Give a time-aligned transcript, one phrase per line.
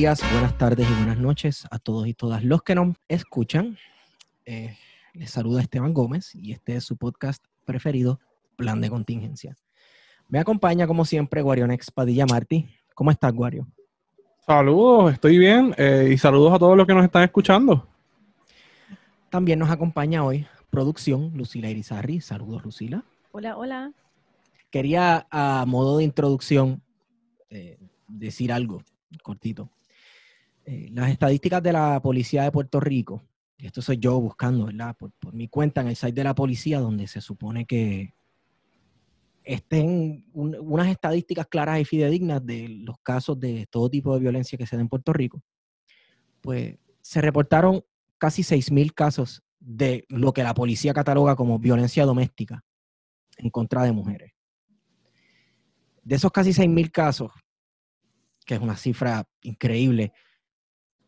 [0.00, 3.76] días, buenas tardes y buenas noches a todos y todas los que nos escuchan.
[4.46, 4.74] Eh,
[5.12, 8.18] les saluda Esteban Gómez y este es su podcast preferido,
[8.56, 9.54] Plan de Contingencia.
[10.26, 12.66] Me acompaña, como siempre, Guarionex Padilla Martí.
[12.94, 13.66] ¿Cómo estás, Guario?
[14.46, 17.86] Saludos, estoy bien eh, y saludos a todos los que nos están escuchando.
[19.28, 22.22] También nos acompaña hoy producción Lucila Irizarri.
[22.22, 23.04] Saludos, Lucila.
[23.32, 23.92] Hola, hola.
[24.70, 26.80] Quería, a modo de introducción,
[27.50, 28.82] eh, decir algo
[29.22, 29.68] cortito.
[30.66, 33.22] Eh, las estadísticas de la policía de Puerto Rico,
[33.58, 34.96] y esto soy yo buscando, ¿verdad?
[34.96, 38.14] Por, por mi cuenta en el site de la policía, donde se supone que
[39.42, 44.56] estén un- unas estadísticas claras y fidedignas de los casos de todo tipo de violencia
[44.58, 45.42] que se da en Puerto Rico,
[46.40, 47.82] pues se reportaron
[48.18, 52.62] casi 6.000 casos de lo que la policía cataloga como violencia doméstica
[53.38, 54.32] en contra de mujeres.
[56.02, 57.30] De esos casi 6.000 casos,
[58.44, 60.12] que es una cifra increíble,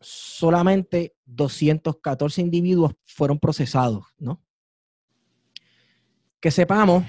[0.03, 4.41] solamente 214 individuos fueron procesados, ¿no?
[6.39, 7.03] Que sepamos,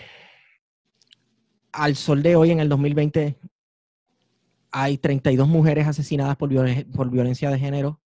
[1.72, 3.38] al sol de hoy, en el 2020,
[4.70, 8.00] hay 32 mujeres asesinadas por, violen- por violencia de género.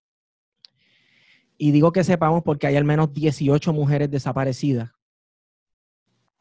[1.56, 4.90] Y digo que sepamos porque hay al menos 18 mujeres desaparecidas.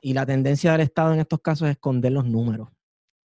[0.01, 2.69] Y la tendencia del Estado en estos casos es esconder los números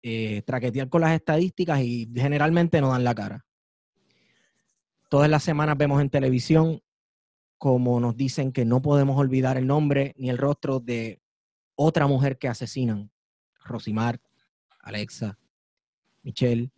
[0.03, 3.45] eh, traquetear con las estadísticas y generalmente no dan la cara.
[5.12, 6.80] Todas las semanas vemos en televisión
[7.58, 11.20] como nos dicen que no podemos olvidar el nombre ni el rostro de
[11.74, 13.11] otra mujer que asesinan.
[13.62, 14.23] Rosimar,
[14.80, 15.39] Alexa,
[16.23, 16.70] Michelle,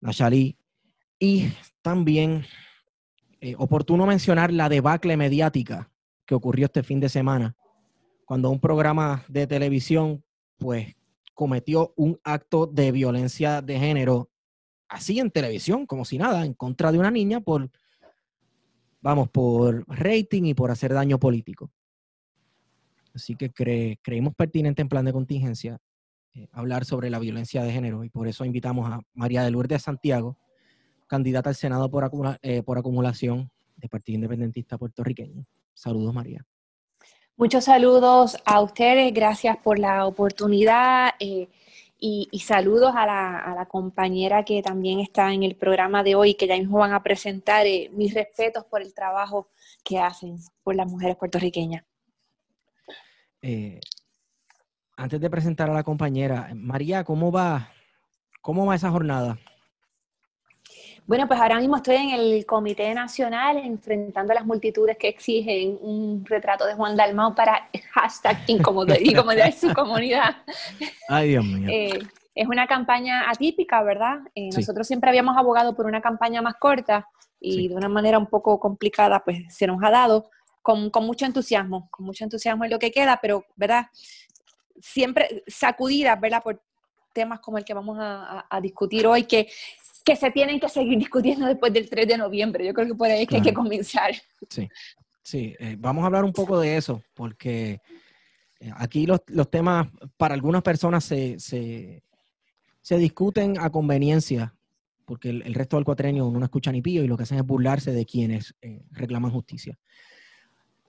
[0.00, 0.58] Nachali.
[1.20, 2.44] Y también
[3.40, 5.92] eh, oportuno mencionar la debacle mediática
[6.26, 7.54] que ocurrió este fin de semana,
[8.24, 10.24] cuando un programa de televisión
[10.58, 10.96] pues
[11.34, 14.28] cometió un acto de violencia de género
[14.90, 17.70] así en televisión, como si nada, en contra de una niña por,
[19.00, 21.70] vamos, por rating y por hacer daño político.
[23.14, 25.78] Así que cre- creímos pertinente en plan de contingencia
[26.34, 29.82] eh, hablar sobre la violencia de género y por eso invitamos a María de Lourdes
[29.82, 30.36] Santiago,
[31.06, 32.08] candidata al Senado por,
[32.42, 35.44] eh, acumulación del Partido Independentista Puertorriqueño.
[35.74, 36.44] Saludos, María.
[37.36, 41.48] Muchos saludos a ustedes, gracias por la oportunidad eh,
[42.00, 46.46] y, y saludos a la, compañera que también está en el programa de hoy, que
[46.46, 47.66] ya mismo van a presentar.
[47.66, 49.50] eh, mis respetos por el trabajo
[49.84, 51.84] que hacen por las mujeres puertorriqueñas.
[53.42, 53.80] Eh,
[54.96, 57.70] antes de presentar a la compañera, María, ¿cómo va,
[58.40, 59.38] cómo va esa jornada?
[61.10, 66.24] Bueno, pues ahora mismo estoy en el Comité Nacional enfrentando las multitudes que exigen un
[66.24, 70.36] retrato de Juan Dalmau para hashtag comodidad en su comunidad.
[71.08, 71.68] Ay, Dios mío.
[71.68, 71.98] Eh,
[72.32, 74.18] es una campaña atípica, ¿verdad?
[74.36, 74.58] Eh, Sí.
[74.60, 77.08] Nosotros siempre habíamos abogado por una campaña más corta
[77.40, 77.68] y Sí.
[77.68, 80.30] de una manera un poco complicada, pues se nos ha dado
[80.62, 83.86] con, con mucho entusiasmo, con mucho entusiasmo en lo que queda, pero, ¿verdad?
[84.80, 86.40] Siempre sacudidas, ¿verdad?
[86.40, 86.62] Por
[87.12, 89.48] temas como el que vamos a, a- a discutir hoy, que,
[90.04, 92.66] que se tienen que seguir discutiendo después del 3 de noviembre.
[92.66, 94.12] Yo creo que por ahí es que hay que comenzar.
[94.48, 94.68] Sí,
[95.22, 95.54] sí.
[95.58, 97.80] eh, vamos a hablar un poco de eso, porque
[98.60, 102.02] eh, aquí los, los temas para algunas personas se, se,
[102.82, 104.54] se discuten a conveniencia,
[105.04, 107.38] porque el, el resto del cuatrenio uno no escucha ni pío y lo que hacen
[107.38, 109.78] es burlarse de quienes eh, reclaman justicia.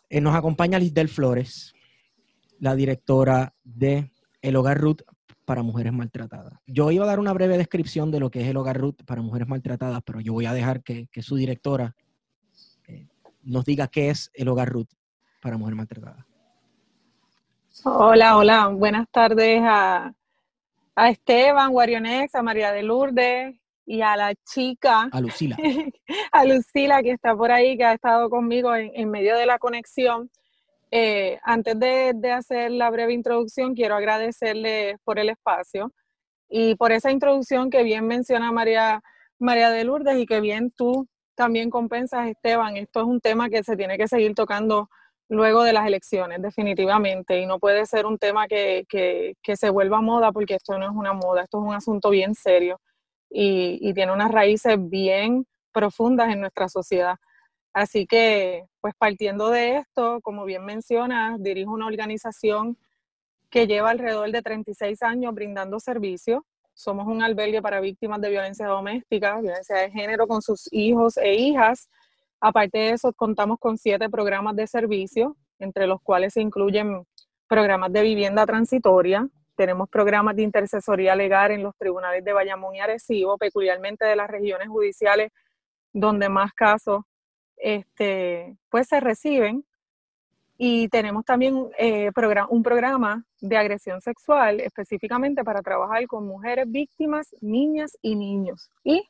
[0.09, 1.73] Eh, nos acompaña Lisdel Flores,
[2.59, 4.11] la directora de
[4.41, 5.01] El Hogar Ruth
[5.51, 6.53] para mujeres maltratadas.
[6.65, 9.21] Yo iba a dar una breve descripción de lo que es el Hogar Ruth para
[9.21, 11.93] mujeres maltratadas, pero yo voy a dejar que, que su directora
[12.87, 13.09] eh,
[13.43, 14.87] nos diga qué es el Hogar Ruth
[15.41, 16.25] para mujeres maltratadas.
[17.83, 20.13] Hola, hola, buenas tardes a,
[20.95, 23.53] a Esteban, Guarionex, a María de Lourdes
[23.85, 25.57] y a la chica, A Lucila.
[26.31, 29.59] a Lucila que está por ahí, que ha estado conmigo en, en medio de la
[29.59, 30.31] conexión.
[30.91, 35.93] Eh, antes de, hacer la breve introducción, quiero agradecerle por el espacio
[36.49, 39.01] y por esa introducción que bien menciona María,
[39.39, 42.75] María de Lourdes y que bien tú también compensas, Esteban.
[42.75, 44.89] Esto es un tema que se tiene que seguir tocando
[45.29, 50.01] luego de las elecciones, definitivamente, y no puede ser un tema que, que, se vuelva
[50.01, 52.81] moda porque esto no es una moda, esto es un asunto bien serio
[53.29, 57.15] y, y tiene unas raíces bien profundas en nuestra sociedad.
[57.73, 62.77] Así que, pues partiendo de esto, como bien mencionas, dirijo una organización
[63.49, 66.41] que lleva alrededor de 36 años brindando servicios.
[66.73, 71.35] Somos un albergue para víctimas de violencia doméstica, violencia de género con sus hijos e
[71.35, 71.89] hijas.
[72.39, 77.05] Aparte de eso, contamos con siete programas de servicio, entre los cuales se incluyen
[77.47, 82.79] programas de vivienda transitoria, tenemos programas de intercesoría legal en los tribunales de Bayamón y
[82.79, 85.31] Arecibo, peculiarmente de las regiones judiciales
[85.93, 87.03] donde más casos
[87.61, 89.63] este, pues se reciben.
[90.57, 92.11] Y tenemos también eh,
[92.49, 99.03] un programa de agresión sexual específicamente para trabajar con mujeres víctimas, niñas y niños y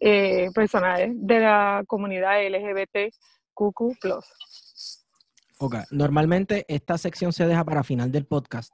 [0.00, 3.12] eh, personales de la comunidad LGBTQQ+.
[5.58, 8.72] Ok, normalmente esta sección se deja para final del podcast,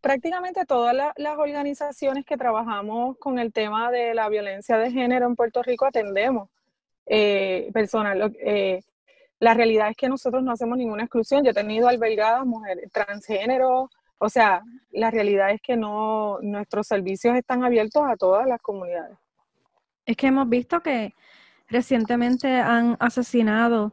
[0.00, 5.36] Prácticamente todas las organizaciones que trabajamos con el tema de la violencia de género en
[5.36, 6.48] Puerto Rico atendemos
[7.06, 8.16] eh, personas.
[8.40, 8.80] Eh,
[9.38, 11.44] la realidad es que nosotros no hacemos ninguna exclusión.
[11.44, 14.62] Yo he tenido albergadas mujeres transgénero, o sea,
[14.92, 19.18] la realidad es que no nuestros servicios están abiertos a todas las comunidades.
[20.06, 21.14] Es que hemos visto que
[21.68, 23.92] recientemente han asesinado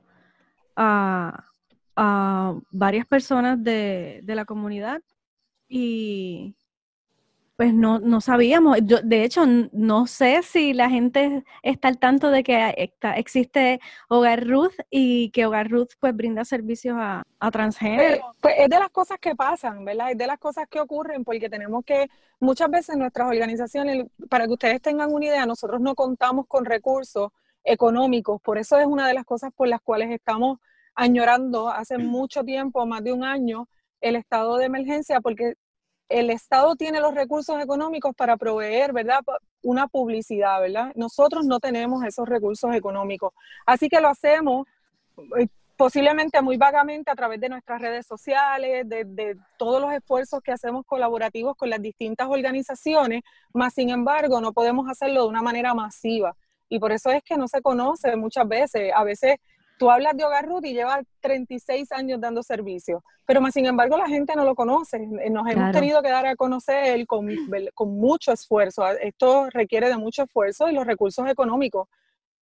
[0.82, 5.02] a, varias personas de, la comunidad
[5.68, 6.56] y
[7.56, 8.80] pues no, no sabíamos.
[8.84, 13.80] Yo, de hecho, no sé si la gente está al tanto de que existe
[14.10, 18.22] Hogar Ruth y que Hogar Ruth pues brinda servicios a, a transgénero.
[18.22, 20.12] Pues, pues, es de las cosas que pasan, ¿verdad?
[20.12, 24.54] Es de las cosas que ocurren porque tenemos que, muchas veces nuestras organizaciones, para que
[24.54, 27.30] ustedes tengan una idea, nosotros no contamos con recursos
[27.64, 30.60] económicos, por eso es una de las cosas por las cuales estamos
[30.96, 33.68] añorando hace mucho tiempo, más de un año,
[34.02, 35.56] el estado de emergencia, porque
[36.12, 39.22] el Estado tiene los recursos económicos para proveer, ¿verdad?
[39.64, 40.92] Una publicidad, ¿verdad?
[40.96, 43.34] Nosotros no tenemos esos recursos económicos.
[43.66, 44.68] Así que lo hacemos
[45.40, 50.42] eh, posiblemente muy vagamente a través de nuestras redes sociales, de, de, todos los esfuerzos
[50.42, 53.22] que hacemos colaborativos con las distintas organizaciones,
[53.54, 56.36] más sin embargo no podemos hacerlo de una manera masiva.
[56.70, 58.92] Y por eso es que no se conoce muchas veces.
[58.94, 59.38] A veces
[59.82, 63.98] Tú hablas de Hogar Ruth y lleva 36 años dando servicio, pero más sin embargo
[63.98, 65.08] la gente no lo conoce.
[65.08, 67.28] Nos hemos tenido que dar a conocer con,
[67.74, 68.88] con mucho esfuerzo.
[68.88, 71.88] Esto requiere de mucho esfuerzo y los recursos económicos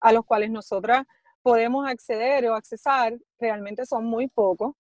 [0.02, 1.06] a los cuales nosotras
[1.42, 4.76] podemos acceder o accesar realmente son muy pocos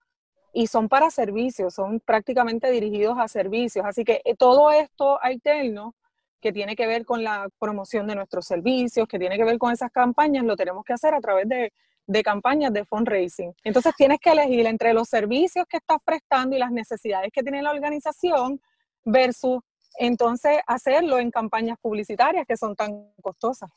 [0.52, 3.86] y son para servicios, son prácticamente dirigidos a servicios.
[3.86, 5.96] Así que eh, todo esto alterno
[6.42, 9.72] que tiene que ver con la promoción de nuestros servicios, que tiene que ver con
[9.72, 11.72] esas campañas, lo tenemos que hacer a través de
[12.10, 13.54] de campañas de fundraising.
[13.64, 17.62] Entonces tienes que elegir entre los servicios que estás prestando y las necesidades que tiene
[17.62, 18.60] la organización
[19.06, 19.60] versus
[20.00, 23.70] entonces hacerlo en campañas publicitarias que son tan costosas.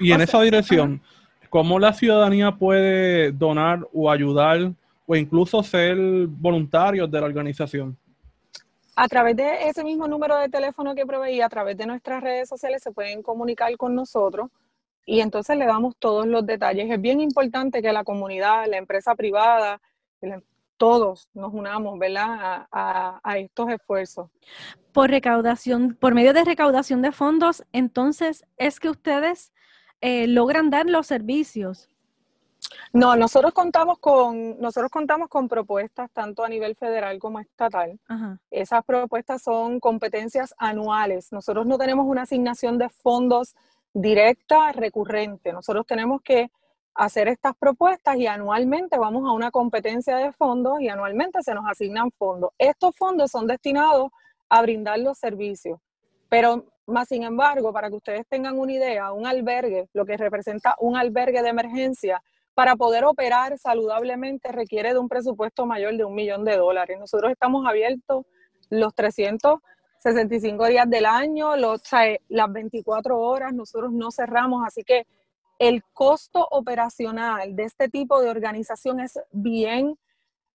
[0.00, 1.02] Y en esa dirección,
[1.50, 4.72] ¿cómo la ciudadanía puede donar o ayudar
[5.06, 7.98] o incluso ser voluntarios de la organización?
[8.96, 12.48] A través de ese mismo número de teléfono que proveí, a través de nuestras redes
[12.48, 14.48] sociales, se pueden comunicar con nosotros
[15.06, 16.90] y entonces le damos todos los detalles.
[16.90, 19.80] Es bien importante que la comunidad, la empresa privada,
[20.76, 24.30] todos nos unamos, ¿verdad?, a, estos esfuerzos.
[24.92, 29.52] Por recaudación, por medio de recaudación de fondos, entonces es que ustedes
[30.00, 31.88] eh, logran dar los servicios.
[32.92, 37.98] No, nosotros contamos con, nosotros contamos con propuestas tanto a nivel federal como estatal.
[38.50, 41.30] Esas propuestas son competencias anuales.
[41.32, 43.54] Nosotros no tenemos una asignación de fondos
[43.94, 45.52] directa recurrente.
[45.52, 46.50] Nosotros tenemos que
[46.94, 51.64] hacer estas propuestas y anualmente vamos a una competencia de fondos y anualmente se nos
[51.66, 52.50] asignan fondos.
[52.58, 54.10] Estos fondos son destinados
[54.48, 55.80] a brindar los servicios,
[56.28, 60.76] pero más sin embargo, para que ustedes tengan una idea, un albergue, lo que representa
[60.80, 62.22] un albergue de emergencia,
[62.52, 66.98] para poder operar saludablemente requiere de un presupuesto mayor de un millón de dólares.
[67.00, 68.26] Nosotros estamos abiertos
[68.70, 68.94] los
[70.04, 71.80] 365 días del año, los,
[72.28, 75.06] las 24 horas, nosotros no cerramos, así que
[75.58, 79.98] el costo operacional de este tipo de organización es bien,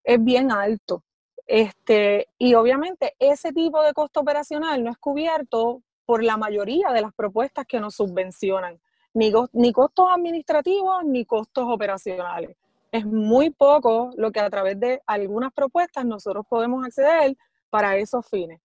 [0.04, 1.02] es bien alto.
[1.48, 7.00] Este, y obviamente ese tipo de costo operacional no es cubierto por la mayoría de
[7.00, 8.80] las propuestas que nos subvencionan,
[9.14, 12.56] ni costos administrativos ni costos operacionales.
[12.92, 17.36] Es muy poco lo que a través de algunas propuestas nosotros podemos acceder
[17.68, 18.60] para esos fines.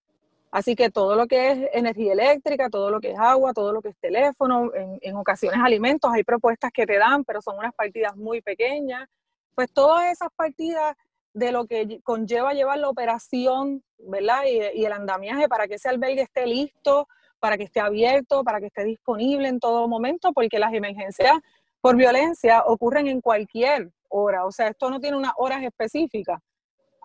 [0.55, 3.81] Así que todo lo que es energía eléctrica, todo lo que es agua, todo lo
[3.81, 8.15] que es teléfono, en, ocasiones alimentos, hay propuestas que te dan, pero son unas partidas
[8.15, 9.05] muy pequeñas.
[9.53, 10.95] Pues todas esas partidas
[11.33, 14.43] de lo que conlleva llevar la operación, ¿verdad?
[14.45, 17.09] Y, el andamiaje para que ese albergue esté listo,
[17.41, 21.33] para que esté abierto, para que esté disponible en todo momento, porque las emergencias
[21.81, 24.45] por violencia ocurren en cualquier hora.
[24.45, 26.39] O sea, esto no tiene unas horas específicas.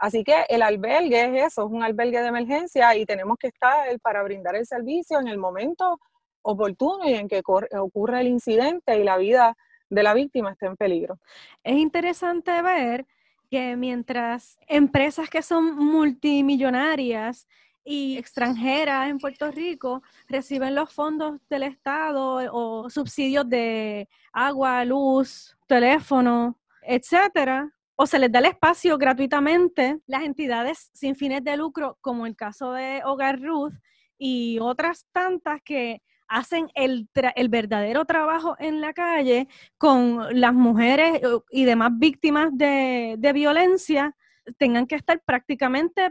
[0.01, 3.87] Así que el albergue es eso, es un albergue de emergencia y tenemos que estar
[4.01, 6.01] para brindar el servicio en el momento
[6.41, 9.59] oportuno y en que ocurre el incidente y la vida
[9.91, 11.19] de la víctima está en peligro.
[11.63, 13.07] Es interesante ver
[13.51, 17.47] que mientras empresas que son multimillonarias
[17.85, 25.59] y extranjeras en Puerto Rico reciben los fondos del Estado o subsidios de agua, luz,
[25.67, 27.71] teléfono, etcétera,
[28.03, 32.35] o se les da el espacio gratuitamente, las entidades sin fines de lucro, como el
[32.35, 33.75] caso de Hogar Ruth
[34.17, 41.21] y otras tantas que hacen el, el, verdadero trabajo en la calle con las mujeres
[41.23, 44.17] eh, y demás víctimas de, violencia,
[44.57, 46.11] tengan que estar prácticamente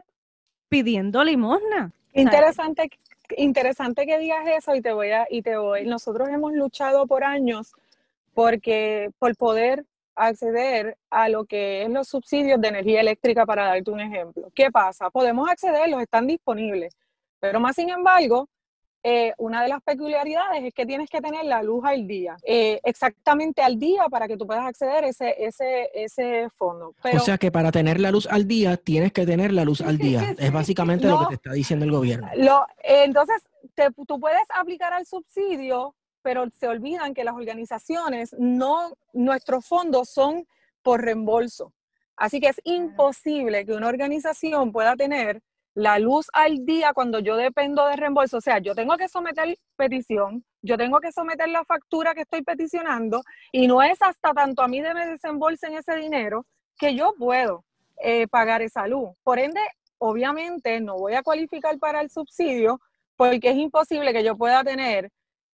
[0.68, 1.92] pidiendo limosna.
[2.14, 2.88] Interesante,
[3.36, 5.88] interesante que digas eso y te voy a, y te voy.
[5.88, 7.74] Nosotros hemos luchado por años
[8.36, 9.88] porque por poder
[10.28, 14.50] acceder a lo que es los subsidios de energía eléctrica, para darte un ejemplo.
[14.54, 15.10] ¿Qué pasa?
[15.10, 16.96] Podemos accederlos, están disponibles,
[17.40, 18.50] pero más sin embargo,
[19.02, 22.82] eh, una de las peculiaridades es que tienes que tener la luz al día, eh,
[22.84, 26.94] exactamente al día para que tú puedas acceder a ese, ese, ese fondo.
[27.02, 29.98] o sea que para tener la luz al día tienes que tener la luz al
[29.98, 30.36] día.
[30.38, 32.28] Es básicamente lo que te está diciendo el gobierno.
[32.36, 33.42] Lo, entonces,
[34.06, 40.48] tú puedes aplicar al subsidio pero se olvidan que las organizaciones no, nuestros fondos son
[40.82, 41.74] por reembolso.
[42.16, 45.42] Así que es imposible que una organización pueda tener
[45.74, 48.38] la luz al día cuando yo dependo de reembolso.
[48.38, 52.42] O sea, yo tengo que someter petición, yo tengo que someter la factura que estoy
[52.42, 56.46] peticionando y no es hasta tanto a mí de me desembolsen ese dinero
[56.78, 57.64] que yo puedo
[58.02, 59.12] eh, pagar esa luz.
[59.24, 59.62] Por ende,
[59.98, 62.82] obviamente no voy a cualificar para el subsidio
[63.16, 65.12] porque es imposible que yo pueda tener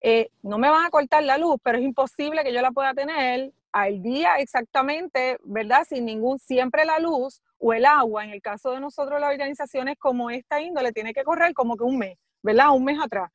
[0.07, 2.93] eh, no me van a cortar la luz, pero es imposible que yo la pueda
[2.93, 5.87] tener al día exactamente, ¿verdad?
[5.89, 9.97] Sin ningún, siempre la luz o el agua, en el caso de nosotros las organizaciones
[9.99, 12.75] como esta índole, tiene que correr como que un mes, ¿verdad?
[12.75, 13.31] Un mes atrás.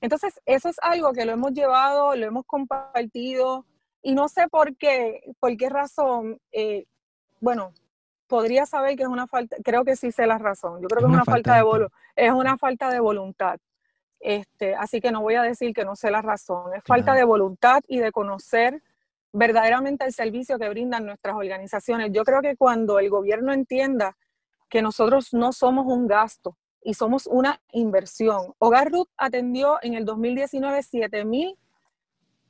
[0.00, 3.66] Entonces, eso es algo que lo hemos llevado, lo hemos compartido
[4.00, 6.84] y no sé por qué, por qué razón, eh,
[7.40, 7.72] bueno,
[8.28, 11.06] podría saber que es una falta, creo que sí sé la razón, yo creo que
[11.06, 13.58] es una, falta, de es una falta de voluntad.
[14.24, 17.24] Este, así que no voy a decir que no sé la razón, es falta de
[17.24, 18.82] voluntad y de conocer
[19.34, 22.10] verdaderamente el servicio que brindan nuestras organizaciones.
[22.10, 24.16] Yo creo que cuando el gobierno entienda
[24.70, 28.54] que nosotros no somos un gasto y somos una inversión.
[28.56, 30.80] Hogar Ruth atendió en el 2019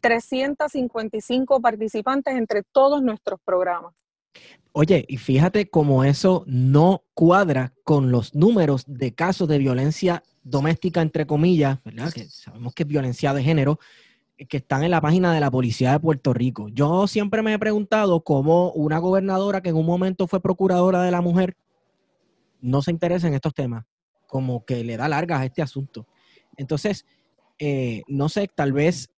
[0.00, 3.96] 7.355 participantes entre todos nuestros programas.
[4.70, 11.02] Oye, y fíjate cómo eso no cuadra con los números de casos de violencia doméstica,
[11.02, 12.12] entre comillas, ¿verdad?
[12.12, 13.80] Que sabemos que es violencia de género,
[14.38, 16.68] eh, que están en la página de la Policía de Puerto Rico.
[16.68, 21.10] Yo siempre me he preguntado cómo una gobernadora que en un momento fue procuradora de
[21.10, 21.56] la mujer
[22.60, 23.84] no se interesa en estos temas.
[24.26, 26.08] como que le da largas a este asunto.
[26.56, 27.06] Entonces,
[27.58, 29.08] eh, no sé, tal vez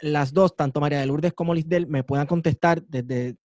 [0.00, 3.36] las dos, tanto María de Lourdes como Lisdel, me puedan contestar desde,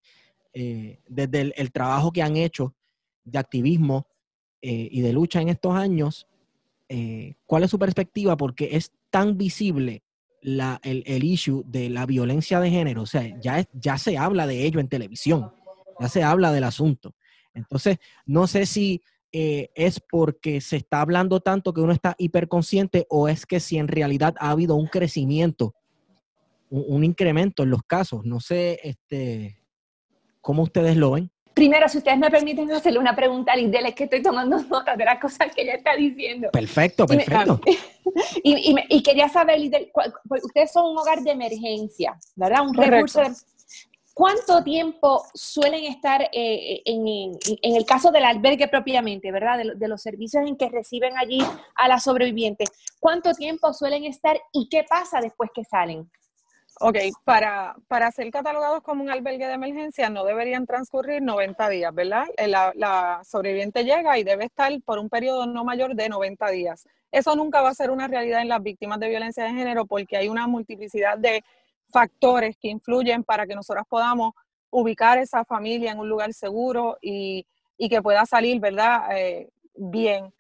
[0.53, 2.73] eh, desde el, trabajo que han hecho
[3.23, 4.07] de activismo
[4.61, 6.27] eh, y de lucha en estos años.
[7.45, 8.37] ¿Cuál es su perspectiva?
[8.37, 10.03] Porque es tan visible
[10.83, 13.03] el, issue de la violencia de género.
[13.03, 15.51] O sea, ya, ya se habla de ello en televisión,
[15.99, 17.15] ya se habla del asunto.
[17.53, 19.01] Entonces, no sé si
[19.31, 23.77] eh, es porque se está hablando tanto que uno está hiperconsciente o es que si
[23.77, 25.73] en realidad ha habido un crecimiento,
[26.69, 28.25] un, incremento en los casos.
[28.25, 29.61] No sé este,
[30.41, 31.31] cómo ustedes lo ven.
[31.55, 34.95] Primero, si ustedes me permiten hacerle una pregunta a Lidel, es que estoy tomando nota
[34.95, 36.49] de las cosas que ella está diciendo.
[36.51, 37.59] Perfecto, perfecto.
[38.43, 39.91] Y, quería saber, Lidel,
[40.43, 42.61] ustedes son un hogar de emergencia, ¿verdad?
[42.61, 43.31] Un recurso de,
[44.15, 49.59] ¿Cuánto tiempo suelen estar eh, en, el caso del albergue propiamente, verdad?
[49.75, 51.39] De, los servicios en que reciben allí
[51.75, 52.71] a las sobrevivientes.
[53.01, 56.09] ¿Cuánto tiempo suelen estar y qué pasa después que salen?
[56.81, 61.95] Ok, para, para ser catalogados como un albergue de emergencia no deberían transcurrir 90 días,
[61.95, 62.25] ¿verdad?
[62.35, 66.85] Eh, la, sobreviviente llega y debe estar por un periodo no mayor de 90 días.
[67.13, 70.17] Eso nunca va a ser una realidad en las víctimas de violencia de género porque
[70.17, 71.45] hay una multiplicidad de
[71.93, 74.33] factores que influyen para que nosotros podamos
[74.69, 77.45] ubicar esa familia en un lugar seguro y,
[77.89, 79.17] que pueda salir, ¿verdad?
[79.17, 80.33] Eh, bien.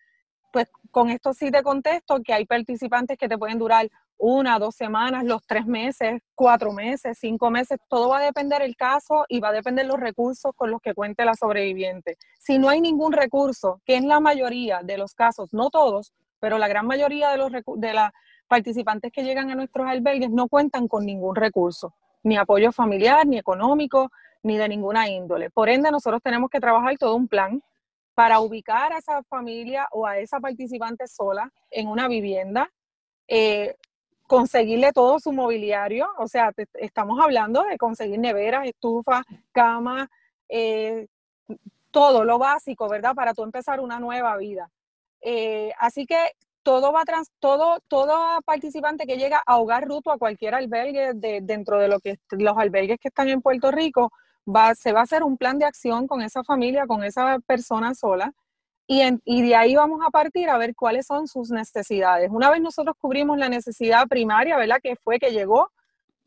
[0.95, 5.25] Con esto sí te contesto que hay participantes que te pueden durar una, dos semanas,
[5.25, 9.49] los tres meses, cuatro meses, cinco meses, todo va a depender el caso y va
[9.49, 12.17] a depender los recursos con los que cuente la sobreviviente.
[12.39, 16.57] Si no hay ningún recurso, que en la mayoría de los casos, no todos, pero
[16.57, 18.13] la gran mayoría de los de la
[18.47, 23.37] participantes que llegan a nuestros albergues no cuentan con ningún recurso, ni apoyo familiar, ni
[23.37, 24.11] económico,
[24.43, 25.49] ni de ninguna índole.
[25.49, 27.61] Por ende, nosotros tenemos que trabajar todo un plan
[28.15, 32.71] para ubicar a esa familia o a esa participante sola en una vivienda,
[33.27, 33.75] eh,
[34.25, 40.07] conseguirle todo su mobiliario, o sea, estamos hablando de conseguir neveras, estufas, camas,
[40.49, 41.07] eh,
[41.91, 43.13] todo lo básico, ¿verdad?
[43.13, 44.69] Para tú empezar una nueva vida.
[45.21, 46.17] Eh, así que
[46.63, 51.41] todo va trans, todo, todo participante que llega a Hogar Ruto, a cualquier albergue de,
[51.41, 54.11] dentro de lo que los albergues que están en Puerto Rico,
[54.47, 57.93] va, se va a hacer un plan de acción con esa familia, con esa persona
[57.93, 58.33] sola,
[58.87, 62.29] y, y de ahí vamos a partir a ver cuáles son sus necesidades.
[62.31, 64.79] Una vez nosotros cubrimos la necesidad primaria, ¿verdad?
[64.81, 65.71] Que fue que llegó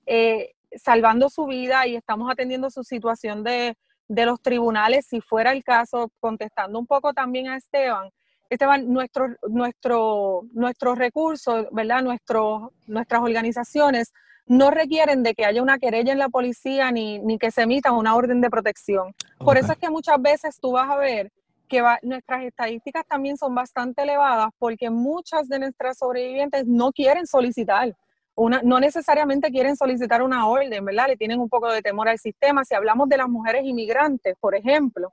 [0.07, 3.77] eh, salvando su vida y estamos atendiendo su situación de,
[4.09, 8.11] de los tribunales, si fuera el caso, contestando un poco también a Esteban,
[8.51, 12.03] Esteban, nuestro, nuestro, nuestros recursos, ¿verdad?
[12.03, 14.13] Nuestro, nuestras organizaciones
[14.49, 17.93] no requieren de que haya una querella en la policía ni, ni que se emita
[17.93, 19.15] una orden de protección.
[19.39, 21.31] Por eso es que muchas veces tú vas a ver
[21.69, 27.95] que nuestras estadísticas también son bastante elevadas porque muchas de nuestras sobrevivientes no quieren solicitar.
[28.35, 31.09] Una, no necesariamente quieren solicitar una orden, ¿verdad?
[31.09, 32.65] Le tienen un poco de temor al sistema.
[32.65, 35.13] Si hablamos de las mujeres inmigrantes, por ejemplo,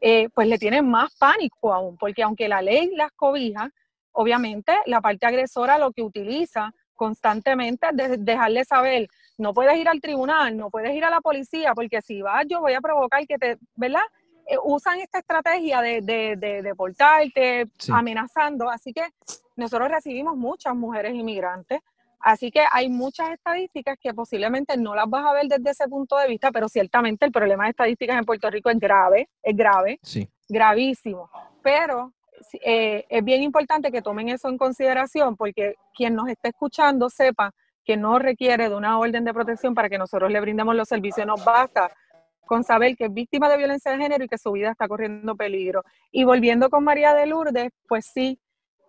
[0.00, 3.70] eh, pues le tienen más pánico aún, porque aunque la ley las cobija,
[4.12, 7.86] obviamente la parte agresora lo que utiliza constantemente
[8.18, 12.22] dejarle saber, no puedes ir al tribunal, no puedes ir a la policía, porque si
[12.22, 14.02] vas yo voy a provocar que te, ¿verdad?
[14.46, 18.70] Eh, usan esta estrategia de, de, de deportarte, amenazando.
[18.70, 19.04] Así que
[19.56, 21.80] nosotros recibimos muchas mujeres inmigrantes
[22.22, 26.16] Así que hay muchas estadísticas que posiblemente no las vas a ver desde ese punto
[26.16, 29.98] de vista, pero ciertamente el problema de estadísticas en Puerto Rico es grave, es grave,
[30.02, 30.28] sí.
[30.48, 31.28] gravísimo.
[31.62, 32.12] Pero
[32.64, 37.52] eh, es bien importante que tomen eso en consideración porque quien nos esté escuchando sepa
[37.84, 41.26] que no requiere de una orden de protección para que nosotros le brindemos los servicios,
[41.26, 41.90] nos basta
[42.46, 45.34] con saber que es víctima de violencia de género y que su vida está corriendo
[45.36, 45.82] peligro.
[46.10, 48.38] Y volviendo con María de Lourdes, pues sí,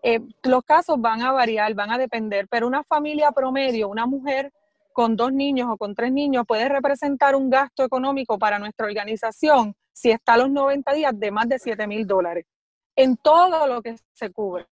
[0.02, 4.52] eh, los casos van a variar, van a depender, pero una familia promedio, una mujer
[4.92, 9.76] con dos niños o con tres niños puede representar un gasto económico para nuestra organización
[9.92, 12.46] si está a los 90 días de más de 7 mil dólares
[12.96, 14.66] en todo lo que se cubre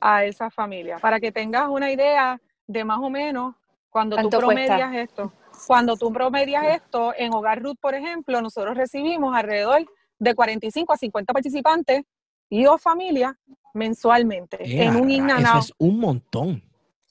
[0.00, 0.98] a esa familia.
[0.98, 3.54] Para que tengas una idea de más o menos
[3.90, 5.32] cuando tú promedias esto.
[5.66, 9.84] Cuando tú promedias esto, en Hogar Ruth, por ejemplo, nosotros recibimos alrededor
[10.18, 12.02] de 45 a 50 participantes
[12.48, 13.34] y o familias
[13.74, 15.64] mensualmente en un in and out.
[15.64, 16.62] es un montón.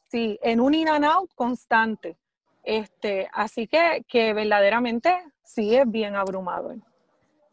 [0.10, 2.18] Sí, en un in and out constante.
[2.64, 6.76] Este, así que, que verdaderamente sí es bien abrumado.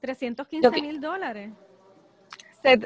[0.00, 1.52] 315 mil dólares.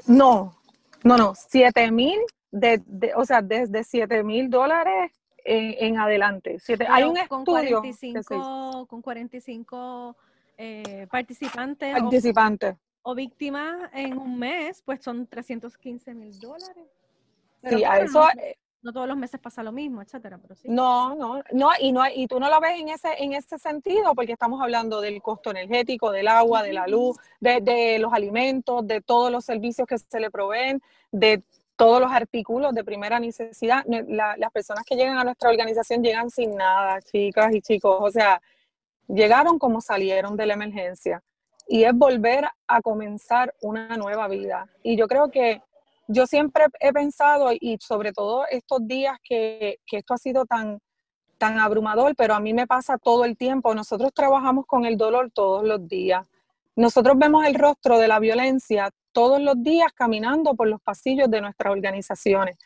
[0.06, 0.56] No,
[1.04, 2.18] no, no, 7 mil,
[2.50, 2.82] de,
[3.16, 5.12] o sea, desde 7 mil dólares
[5.44, 6.58] en, adelante.
[6.88, 7.80] hay un estudio.
[7.80, 10.16] 45, con 45
[10.58, 11.98] eh, participantes.
[11.98, 16.84] Participantes o víctimas en un mes, pues son 315 mil dólares.
[17.64, 18.22] sí, a eso,
[18.82, 20.68] no todos los meses pasa lo mismo, etcétera, pero sí.
[20.68, 24.14] No, no, no, y no, y tú no lo ves en ese, en ese sentido,
[24.14, 28.86] porque estamos hablando del costo energético, del agua, de la luz, de, de los alimentos,
[28.86, 31.42] de todos los servicios que se le proveen, de
[31.78, 33.84] todos los artículos de primera necesidad.
[33.86, 37.98] las personas que llegan a nuestra organización llegan sin nada, chicas y chicos.
[38.00, 38.42] O sea,
[39.06, 41.22] llegaron como salieron de la emergencia.
[41.68, 44.66] Y es volver a comenzar una nueva vida.
[44.82, 45.62] Y yo creo que
[46.08, 50.80] yo siempre he pensado, y sobre todo estos días que, que esto ha sido tan,
[51.38, 53.74] tan abrumador, pero a mí me pasa todo el tiempo.
[53.74, 56.26] Nosotros trabajamos con el dolor todos los días.
[56.76, 61.40] Nosotros vemos el rostro de la violencia todos los días caminando por los pasillos de
[61.40, 62.56] nuestras organizaciones.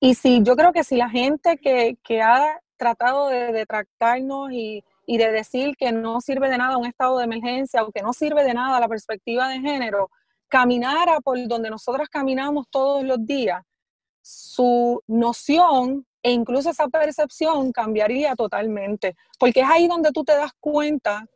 [0.00, 5.18] Y si yo creo que si la gente que, ha tratado de detractarnos y, y,
[5.18, 8.42] de decir que no sirve de nada un estado de emergencia o que no sirve
[8.42, 10.10] de nada la perspectiva de género,
[10.52, 13.62] caminara por donde nosotras caminamos todos los días,
[14.20, 20.52] su noción e incluso esa percepción cambiaría totalmente, porque es ahí donde tú te das
[20.60, 21.26] cuenta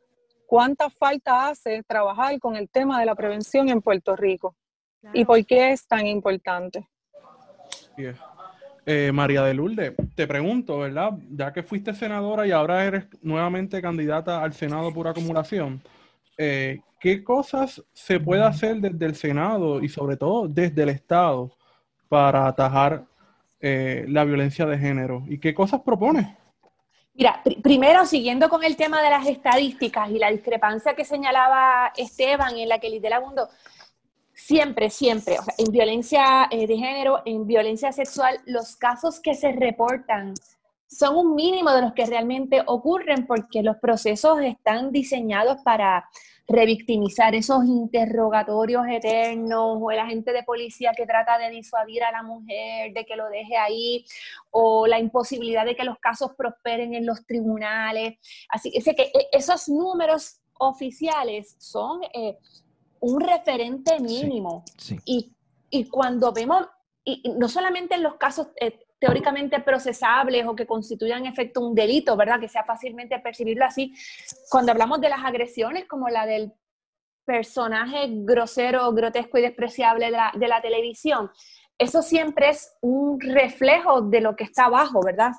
[0.46, 4.54] cuánta falta hace trabajar con el tema de la prevención en Puerto Rico
[5.14, 6.86] y por qué es tan importante.
[8.84, 11.12] Eh, María de Lourdes, te pregunto, ¿verdad?
[11.30, 15.82] Ya que fuiste senadora y ahora eres nuevamente candidata al Senado por acumulación,
[16.36, 21.56] eh, ¿qué cosas se puede hacer desde el Senado y sobre todo desde el Estado
[22.08, 23.06] para atajar
[23.60, 25.22] eh, la violencia de género?
[25.28, 26.26] ¿Y qué cosas propones?
[27.14, 32.56] Mira, primero, siguiendo con el tema de las estadísticas y la discrepancia que señalaba Esteban
[32.56, 33.50] en la que Lidera Mundo,
[34.34, 39.36] siempre, siempre, o sea, en violencia eh, de género, en violencia sexual, los casos que
[39.36, 40.34] se reportan
[40.88, 46.04] son un mínimo de los que realmente ocurren porque los procesos están diseñados para
[46.48, 52.22] revictimizar esos interrogatorios eternos o el agente de policía que trata de disuadir a la
[52.22, 54.04] mujer, de que lo deje ahí,
[54.50, 58.18] o la imposibilidad de que los casos prosperen en los tribunales.
[58.48, 62.38] Así que e, esos números oficiales son eh,
[63.00, 64.64] un referente mínimo.
[65.04, 65.32] Y,
[65.90, 66.66] cuando vemos,
[67.04, 71.74] y, no solamente en los casos eh, teóricamente procesables o que constituyan en efecto un
[71.74, 72.40] delito, ¿verdad?
[72.40, 73.94] Que sea fácilmente percibirlo así.
[74.50, 76.52] Cuando hablamos de las agresiones, como la del
[77.24, 81.30] personaje grosero, grotesco y despreciable de la, televisión,
[81.78, 85.32] eso siempre es un reflejo de lo que está abajo, ¿verdad?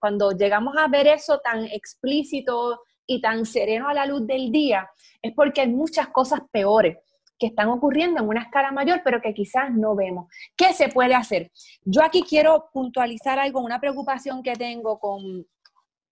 [0.00, 4.90] cuando llegamos a ver eso tan explícito y tan sereno a la luz del día,
[5.22, 6.98] es porque hay muchas cosas peores
[7.38, 10.26] que están ocurriendo en una escala mayor, pero que quizás no vemos.
[10.56, 11.50] ¿Qué se puede hacer?
[11.84, 15.46] Yo aquí quiero puntualizar algo, una preocupación que tengo con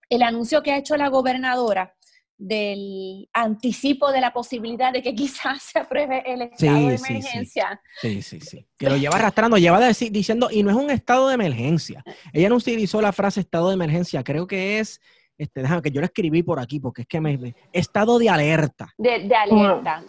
[0.08, 1.92] el anuncio que ha hecho la gobernadora
[2.38, 7.80] del anticipo de la posibilidad de que quizás se apruebe el estado de emergencia.
[8.00, 8.66] Sí, sí, sí.
[8.78, 12.04] Que lo lleva arrastrando, lleva diciendo, y no es un estado de emergencia.
[12.32, 15.00] Ella no utilizó la frase estado de emergencia, creo que es,
[15.38, 18.92] este, déjame que yo lo escribí por aquí, porque es que me, estado de alerta.
[18.96, 20.04] De, de alerta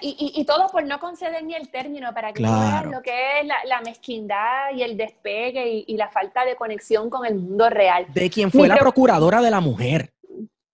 [0.00, 3.80] y, todo por no conceder ni el término, para que vean lo que es la,
[3.82, 8.06] mezquindad y el despegue y, la falta de conexión con el mundo real.
[8.14, 10.12] De quien fue la procuradora de la mujer.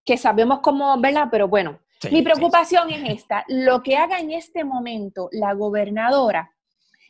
[0.05, 1.29] Que sabemos cómo, ¿verdad?
[1.31, 3.45] Pero bueno, mi preocupación es esta.
[3.49, 6.53] Lo que haga en este momento la gobernadora,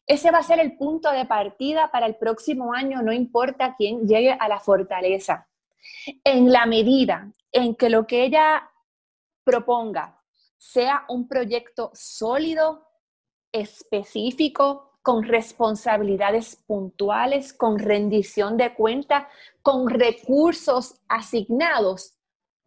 [0.06, 4.08] ese va a ser el punto de partida para el próximo año, no importa quién
[4.08, 5.46] llegue a la fortaleza.
[6.24, 8.70] En la medida en que lo que ella
[9.44, 10.19] proponga
[10.60, 12.86] sea un proyecto sólido,
[13.50, 19.26] específico, con responsabilidades puntuales, con rendición de cuenta,
[19.62, 22.14] con recursos asignados,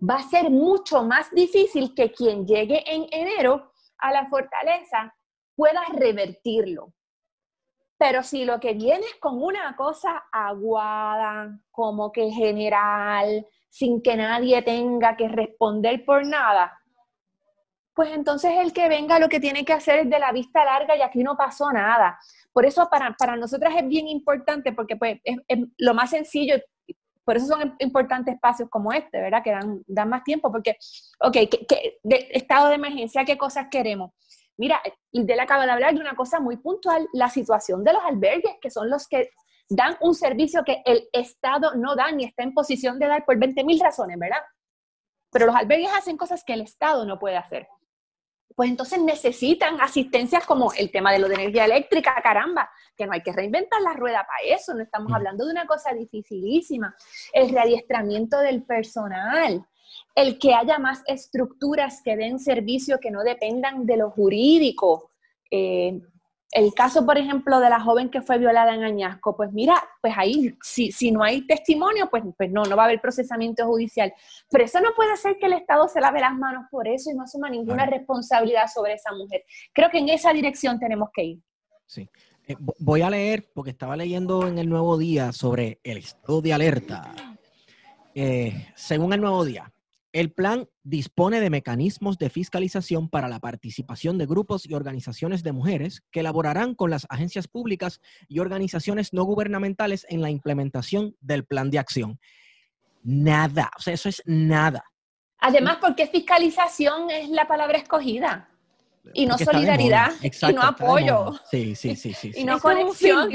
[0.02, 5.16] va a ser mucho más difícil que quien llegue en enero a la fortaleza
[5.56, 6.94] pueda revertirlo.
[8.00, 14.18] Pero si lo que viene es con una cosa aguada, como que general, sin que
[14.18, 16.80] nadie tenga que responder por nada,
[17.94, 20.96] pues entonces el que venga lo que tiene que hacer es de la vista larga
[20.96, 22.20] y aquí no pasó nada.
[22.52, 25.38] Por eso para, para nosotras es bien importante porque pues es,
[25.78, 26.56] lo más sencillo,
[27.24, 29.44] por eso son importantes espacios como este, ¿verdad?
[29.44, 30.78] Que dan, dan más tiempo porque,
[31.20, 31.34] ok,
[31.68, 34.12] ¿qué, de estado de emergencia, ¿qué cosas queremos?
[34.58, 38.56] Mira, le acaba de hablar de una cosa muy puntual, la situación de los albergues,
[38.62, 39.30] que son los que
[39.70, 43.38] dan un servicio que el Estado no da ni está en posición de dar por
[43.40, 44.42] 20 mil razones, ¿verdad?
[45.32, 47.68] Pero los albergues hacen cosas que el Estado no puede hacer
[48.56, 53.14] pues entonces necesitan asistencias como el tema de lo de energía eléctrica, caramba, que no
[53.14, 55.16] hay que reinventar la rueda para eso, no estamos mm.
[55.16, 56.96] hablando de una cosa dificilísima.
[57.34, 59.66] El readiestramiento del personal,
[60.16, 65.12] el que haya más estructuras que den servicio que no dependan de lo jurídico.
[65.50, 66.00] Eh,
[66.54, 70.14] el caso, por ejemplo, de la joven que fue violada en Añasco, pues mira, pues
[70.16, 74.14] ahí, si, si no hay testimonio, pues, pues no, no va a haber procesamiento judicial.
[74.52, 77.16] Pero eso no puede ser que el Estado se lave las manos por eso y
[77.16, 79.44] no asuma ninguna responsabilidad sobre esa mujer.
[79.74, 81.40] Creo que en esa dirección tenemos que ir.
[81.88, 82.08] Sí.
[82.46, 86.54] Eh, voy a leer, porque estaba leyendo en el Nuevo Día sobre el estado de
[86.54, 87.16] alerta.
[88.14, 89.73] Eh, según el Nuevo Día,
[90.14, 95.52] el plan dispone de mecanismos de fiscalización para la participación de grupos y organizaciones de
[95.52, 101.46] mujeres que elaborarán con las agencias públicas y organizaciones no gubernamentales en la implementación del
[101.46, 102.20] plan de acción.
[103.04, 104.84] Nada, o sea, eso es nada.
[105.40, 108.50] Además, porque fiscalización es la palabra escogida
[109.16, 111.34] y no solidaridad y no apoyo.
[111.50, 112.32] Sí, sí, sí, sí.
[112.36, 113.30] y no conexión.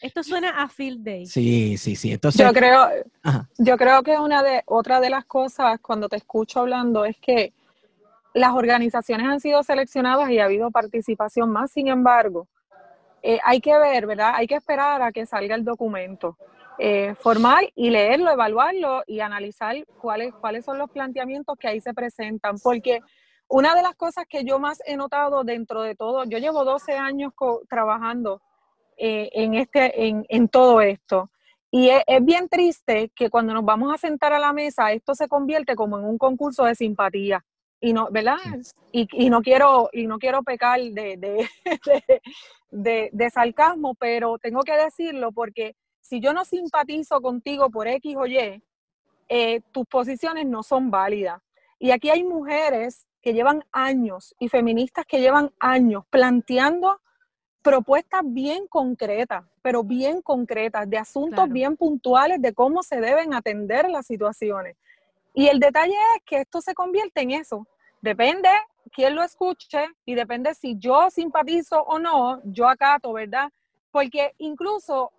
[0.00, 1.26] Esto suena a field day.
[1.26, 2.12] Sí, sí, sí.
[2.12, 2.88] Entonces, yo creo,
[3.58, 7.52] yo creo que una de otra de las cosas cuando te escucho hablando es que
[8.32, 11.70] las organizaciones han sido seleccionadas y ha habido participación más.
[11.72, 12.48] Sin embargo,
[13.22, 14.32] eh, hay que ver, ¿verdad?
[14.34, 16.36] Hay que esperar a que salga el documento
[16.78, 21.92] eh, formal y leerlo, evaluarlo y analizar cuáles, cuáles son los planteamientos que ahí se
[21.92, 22.58] presentan.
[22.58, 23.00] Porque
[23.48, 26.96] una de las cosas que yo más he notado dentro de todo, yo llevo 12
[26.96, 27.34] años
[27.68, 28.40] trabajando
[29.02, 31.30] eh, en, este, en, en, todo esto.
[31.70, 35.26] Y es, bien triste que cuando nos vamos a sentar a la mesa, esto se
[35.26, 37.42] convierte como en un concurso de simpatía.
[37.80, 38.36] Y no, ¿verdad?
[38.92, 42.20] Y, y no quiero, y no quiero pecar de, de,
[42.70, 48.16] de, de, sarcasmo, pero tengo que decirlo porque si yo no simpatizo contigo por X
[48.18, 48.62] o Y,
[49.30, 51.40] eh, tus posiciones no son válidas.
[51.78, 57.00] Y aquí hay mujeres que llevan años y feministas que llevan años planteando
[57.62, 63.88] propuestas bien concretas, pero bien concretas, de asuntos bien puntuales de cómo se deben atender
[63.90, 64.76] las situaciones.
[65.34, 67.66] Y el detalle es que esto se convierte en eso.
[68.00, 68.48] Depende
[68.92, 73.50] quién lo escuche y depende si yo simpatizo o no, yo acato, ¿verdad?
[73.90, 75.12] Porque incluso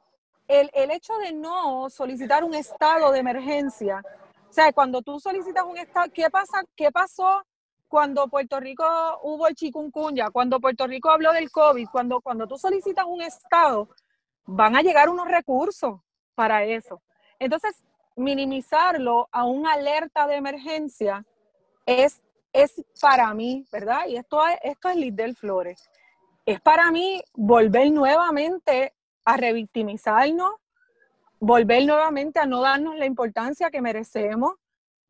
[0.48, 4.02] el, el hecho de no solicitar un estado de emergencia,
[4.50, 6.62] o sea, cuando tú solicitas un estado, ¿qué pasa?
[6.76, 7.44] ¿Qué pasó
[7.92, 8.86] cuando Puerto Rico
[9.22, 13.90] hubo el chikungunya, cuando Puerto Rico habló del COVID, cuando, cuando tú solicitas un estado,
[14.46, 16.00] van a llegar unos recursos
[16.34, 17.02] para eso.
[17.38, 17.84] Entonces,
[18.16, 21.26] minimizarlo a una alerta de emergencia
[21.86, 22.22] es,
[22.54, 24.06] es para mí, ¿verdad?
[24.08, 25.90] Y esto, esto es Lidl Flores.
[26.46, 28.94] Es para mí volver nuevamente
[29.26, 30.54] a revictimizarnos,
[31.42, 34.54] volver nuevamente a no darnos la importancia que merecemos,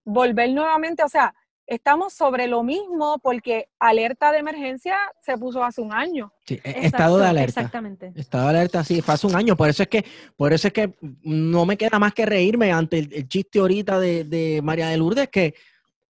[0.04, 1.36] volver nuevamente, o sea,
[1.68, 6.34] estamos sobre lo mismo porque alerta de emergencia se puso hace un año.
[6.46, 7.62] Sí, e, estado de alerta.
[7.62, 8.12] Exactamente.
[8.16, 9.56] Estado de alerta, sí, fue hace un año.
[9.56, 10.94] Por eso es que, por eso es que
[11.24, 15.56] no me queda más que reírme ante el, chiste ahorita de, María de Lourdes, que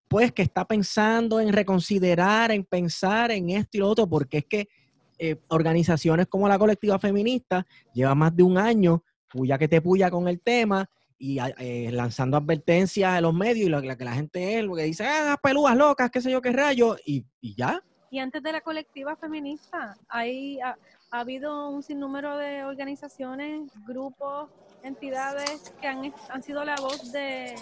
[0.08, 4.44] pues que está pensando en reconsiderar, en pensar en esto y lo otro, porque es
[4.46, 4.68] que
[5.18, 10.10] eh, organizaciones como la colectiva feminista lleva más de un año, puya que te puya
[10.10, 14.58] con el tema, y eh, lanzando advertencias a los medios y lo, que la gente
[14.58, 17.82] es, lo que dice, ah, pelúas locas, qué sé yo, qué rayo, y, ya.
[18.10, 20.76] Y antes de la colectiva feminista, hay, ha,
[21.10, 24.48] habido un sinnúmero de organizaciones, grupos,
[24.82, 27.54] entidades que han, han sido la voz de,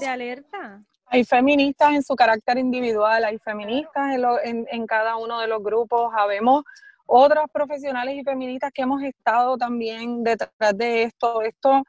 [0.00, 0.82] de alerta.
[1.04, 5.62] Hay feministas en su carácter individual, hay feministas en, en, en cada uno de los
[5.62, 6.64] grupos, sabemos
[7.04, 11.42] otras profesionales y feministas que hemos estado también detrás de esto.
[11.42, 11.82] Esto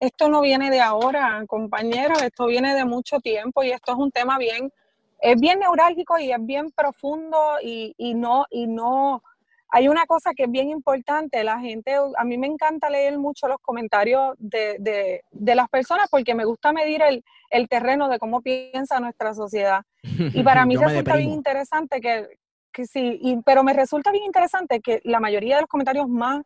[0.00, 4.10] esto no viene de ahora, compañeros, esto viene de mucho tiempo y esto es un
[4.10, 4.72] tema bien,
[5.20, 9.22] es bien neurálgico y es bien profundo y, no, y no,
[9.68, 13.46] hay una cosa que es bien importante, la gente, a mí me encanta leer mucho
[13.46, 19.34] los comentarios de, las personas porque me gusta medir el, terreno de cómo piensa nuestra
[19.34, 19.82] sociedad.
[20.34, 22.26] Y para mí resulta bien interesante que,
[22.72, 26.42] que sí, pero me resulta bien interesante que la mayoría de los comentarios más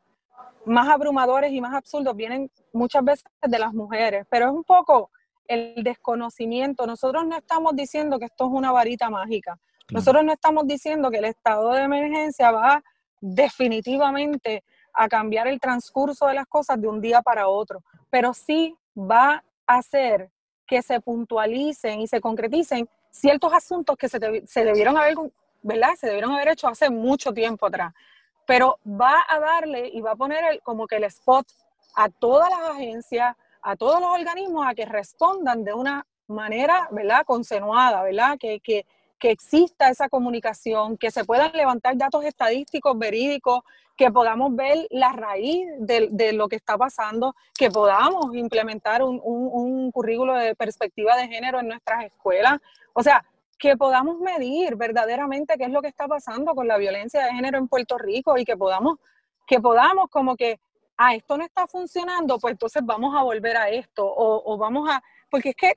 [0.67, 5.11] más abrumadores y más absurdos vienen muchas veces de las mujeres, pero es un poco
[5.47, 6.87] el desconocimiento.
[6.87, 9.59] Nosotros no estamos diciendo que esto es una varita mágica.
[9.91, 12.83] Nosotros no estamos diciendo que el estado de emergencia va
[13.21, 18.75] definitivamente a cambiar el transcurso de las cosas de un día para otro, pero sí
[18.97, 20.31] va a hacer
[20.67, 25.17] que se puntualicen y se concreticen ciertos asuntos que se, se debieron haber,
[25.63, 25.91] ¿verdad?
[25.99, 27.93] Se debieron haber hecho hace mucho tiempo atrás
[28.47, 31.47] pero va a darle y va a poner como que el spot
[31.97, 37.25] a todas las agencias, a todos los organismos a que respondan de una manera, ¿verdad?
[37.25, 38.37] Concenuada, ¿verdad?
[38.39, 43.63] Que, que exista esa comunicación, que se puedan levantar datos estadísticos verídicos,
[43.97, 49.91] que podamos ver la raíz de, lo que está pasando, que podamos implementar un, un
[49.93, 52.59] currículo de perspectiva de género en nuestras escuelas.
[52.93, 53.25] O sea,
[53.59, 57.59] que podamos medir verdaderamente qué es lo que está pasando con la violencia de género
[57.59, 58.99] en Puerto Rico y que podamos,
[59.47, 60.61] que podamos como que,
[60.97, 65.03] ah, esto no está funcionando, pues entonces vamos a volver a esto o, vamos a,
[65.31, 65.75] porque es que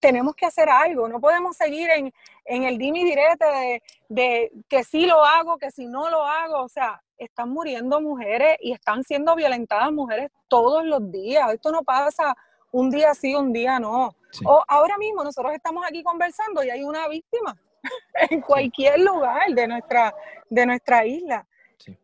[0.00, 2.12] tenemos que hacer algo, no podemos seguir en,
[2.44, 6.62] en el dimi direte de, de que sí lo hago, que si no lo hago,
[6.62, 11.82] o sea, están muriendo mujeres y están siendo violentadas mujeres todos los días, esto no
[11.82, 12.36] pasa
[12.72, 14.16] un día sí, un día no.
[14.44, 17.56] O ahora mismo nosotros estamos aquí conversando y hay una víctima
[18.30, 20.14] en cualquier lugar de nuestra,
[20.50, 21.46] de nuestra isla.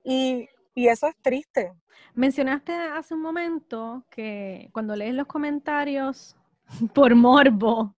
[0.04, 1.72] Y, eso es triste.
[2.14, 6.36] Mencionaste hace un momento que cuando lees los comentarios
[6.94, 7.94] por morbo,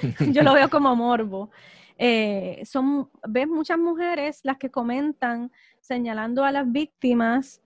[0.32, 1.50] yo lo veo como morbo,
[1.98, 7.60] eh, son, ves muchas mujeres las que comentan señalando a las víctimas,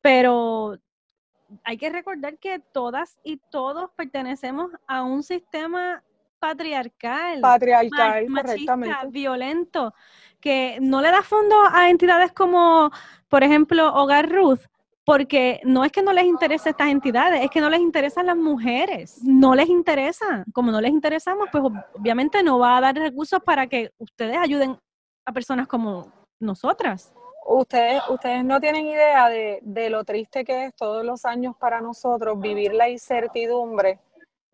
[0.00, 0.78] pero
[1.64, 6.02] hay que recordar que todas y todos pertenecemos a un sistema
[6.38, 9.94] patriarcal, patriarcal, machista, violento,
[10.40, 12.90] que no le da fondo a entidades como,
[13.28, 14.60] por ejemplo, Hogar Ruth,
[15.04, 18.36] porque no es que no les interese estas entidades, es que no les interesan las
[18.36, 20.44] mujeres, no les interesa.
[20.52, 21.64] Como no les interesamos, pues
[21.94, 24.78] obviamente no va a dar recursos para que ustedes ayuden
[25.26, 27.14] a personas como nosotras
[27.46, 32.40] ustedes, ustedes no tienen idea de, lo triste que es todos los años para nosotros
[32.40, 33.98] vivir la incertidumbre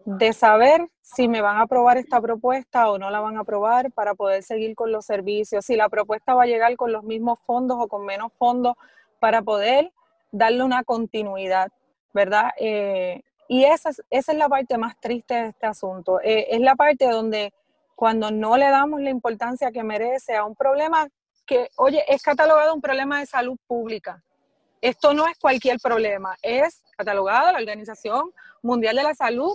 [0.04, 3.92] de saber si me van a aprobar esta propuesta o no la van a aprobar
[3.92, 7.38] para poder seguir con los servicios, si la propuesta va a llegar con los mismos
[7.46, 8.74] fondos o con menos fondos
[9.18, 9.92] para poder
[10.32, 11.70] darle una continuidad,
[12.14, 12.50] ¿verdad?
[12.58, 16.20] Eh, y esa es, esa es la parte más triste de este asunto.
[16.22, 17.52] Eh, es la parte donde
[17.94, 21.08] cuando no le damos la importancia que merece a un problema
[21.50, 24.22] que, oye, es catalogado un problema de salud pública.
[24.80, 28.30] Esto no es cualquier problema, es catalogado, la Organización
[28.62, 29.52] Mundial de la Salud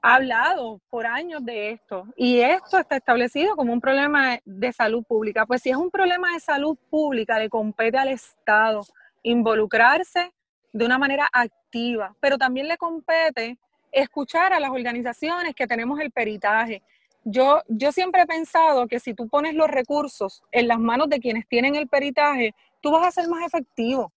[0.00, 5.02] ha hablado por años de esto y esto está establecido como un problema de salud
[5.02, 5.44] pública.
[5.44, 8.82] Pues si es un problema de salud pública, le compete al Estado
[9.24, 10.32] involucrarse
[10.72, 13.58] de una manera activa, pero también le compete
[13.90, 16.80] escuchar a las organizaciones que tenemos el peritaje,
[17.24, 21.20] yo, yo siempre he pensado que si tú pones los recursos en las manos de
[21.20, 24.12] quienes tienen el peritaje, tú vas a ser más efectivo,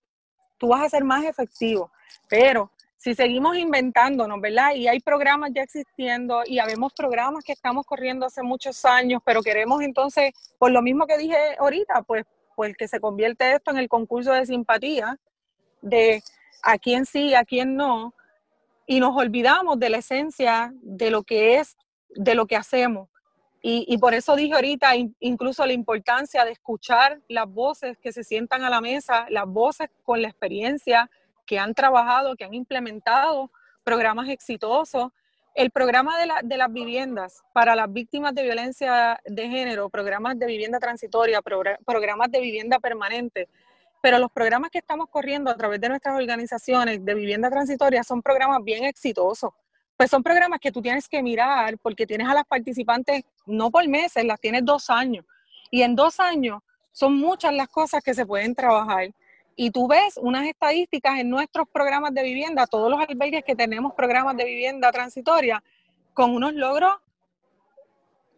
[0.58, 1.92] tú vas a ser más efectivo.
[2.28, 4.74] Pero si seguimos inventándonos, ¿verdad?
[4.74, 9.44] Y hay programas ya existiendo y habemos programas que estamos corriendo hace muchos años, pero
[9.44, 13.78] queremos entonces, por lo mismo que dije ahorita, pues, pues que se convierte esto en
[13.78, 15.20] el concurso de simpatía,
[15.82, 16.24] de
[16.64, 18.16] a quién sí, a quién no,
[18.88, 21.76] y nos olvidamos de la esencia de lo que es
[22.16, 23.10] de lo que hacemos.
[23.68, 28.64] Y, por eso dije ahorita incluso la importancia de escuchar las voces que se sientan
[28.64, 31.10] a la mesa, las voces con la experiencia
[31.48, 33.50] que han trabajado, que han implementado
[33.84, 35.12] programas exitosos.
[35.56, 40.46] El programa de, de las viviendas para las víctimas de violencia de género, programas de
[40.46, 43.50] vivienda transitoria, programas de vivienda permanente,
[44.00, 48.22] pero los programas que estamos corriendo a través de nuestras organizaciones de vivienda transitoria son
[48.22, 49.54] programas bien exitosos
[49.98, 53.88] pues son programas que tú tienes que mirar porque tienes a las participantes no por
[53.88, 55.26] meses, las tienes dos años.
[55.72, 59.10] Y en dos años son muchas las cosas que se pueden trabajar.
[59.56, 63.94] Y tú ves unas estadísticas en nuestros programas de vivienda, todos los albergues que tenemos
[63.94, 65.64] programas de vivienda transitoria,
[66.14, 66.98] con unos logros,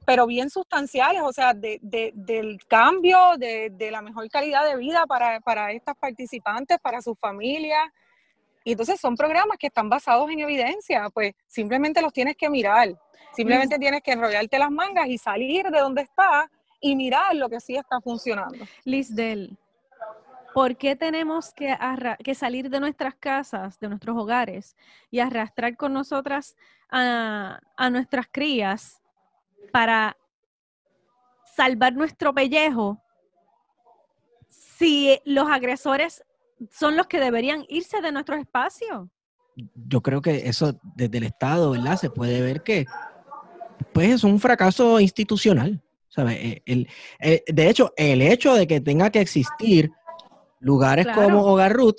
[0.06, 5.72] pero bien sustanciales, o sea, del cambio, de, la mejor calidad de vida para, para
[5.72, 7.90] estas participantes, para sus familias.
[8.68, 13.00] Y entonces son programas que están basados en evidencia, pues simplemente los tienes que mirar,
[13.34, 16.52] simplemente tienes que enrollarte las mangas y salir de donde está
[16.82, 18.66] y mirar lo que sí está funcionando.
[18.84, 19.58] Del,
[20.54, 21.78] ¿por qué tenemos que,
[22.22, 24.76] que salir de nuestras casas, de nuestros hogares
[25.10, 26.58] y arrastrar con nosotras
[26.92, 29.02] a, a nuestras crías
[29.72, 30.18] para
[31.56, 33.02] salvar nuestro pellejo
[34.50, 36.22] si los agresores
[36.72, 39.10] son los que deberían irse de nuestro espacio.
[39.76, 41.98] Yo creo que eso desde el Estado, ¿verdad?
[41.98, 42.86] Se puede ver que
[43.94, 45.82] pues es un fracaso institucional.
[46.18, 46.62] Eh,
[47.20, 49.92] eh, de hecho, el hecho de que tenga que existir
[50.60, 51.98] lugares como Hogar Ruth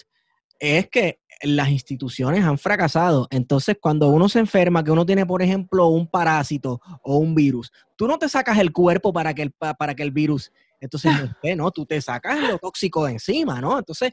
[0.58, 3.28] es que las instituciones han fracasado.
[3.30, 7.70] Entonces, cuando uno se enferma, que uno tiene, por ejemplo, un parásito o un virus,
[7.96, 11.12] tú no te sacas el cuerpo para que el, para que el virus, entonces,
[11.56, 13.78] no, tú te sacas lo tóxico de encima, ¿no?
[13.78, 14.12] Entonces,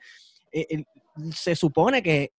[0.62, 0.84] eh,
[1.32, 2.32] se supone que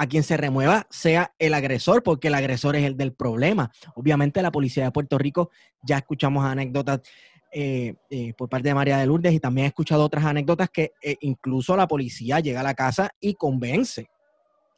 [0.00, 3.70] a quien se remueva sea el agresor, porque el agresor es el del problema.
[3.94, 5.50] Obviamente la policía de Puerto Rico,
[5.82, 7.02] ya escuchamos anécdotas
[7.52, 10.92] eh, eh, por parte de María de Lourdes y también he escuchado otras anécdotas que
[11.02, 14.08] eh, incluso la policía llega a la casa y convence,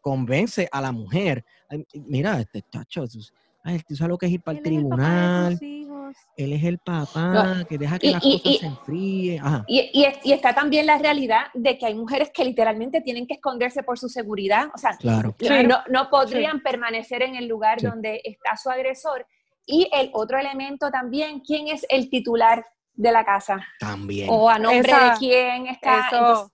[0.00, 1.44] convence a la mujer.
[1.68, 3.20] Ay, mira, este chacho, tú,
[3.62, 5.81] ay, tú sabes lo que es ir para el es el
[6.36, 9.44] él es el papá, que deja que y- las y- cosas y- se enfríen.
[9.46, 13.00] Ajá, Y, y es- y está también la realidad de que hay mujeres que literalmente
[13.00, 14.68] tienen que esconderse por su seguridad.
[14.74, 15.34] O sea, claro.
[15.38, 15.48] Sí.
[15.66, 17.86] no, no podrían permanecer en el lugar Sí.
[17.86, 19.26] donde está su agresor.
[19.66, 23.64] Y el otro elemento también, ¿quién es el titular de la casa?
[23.78, 24.28] También.
[24.30, 26.08] O a nombre Esa- de quién está.
[26.08, 26.52] Eso, Entonces,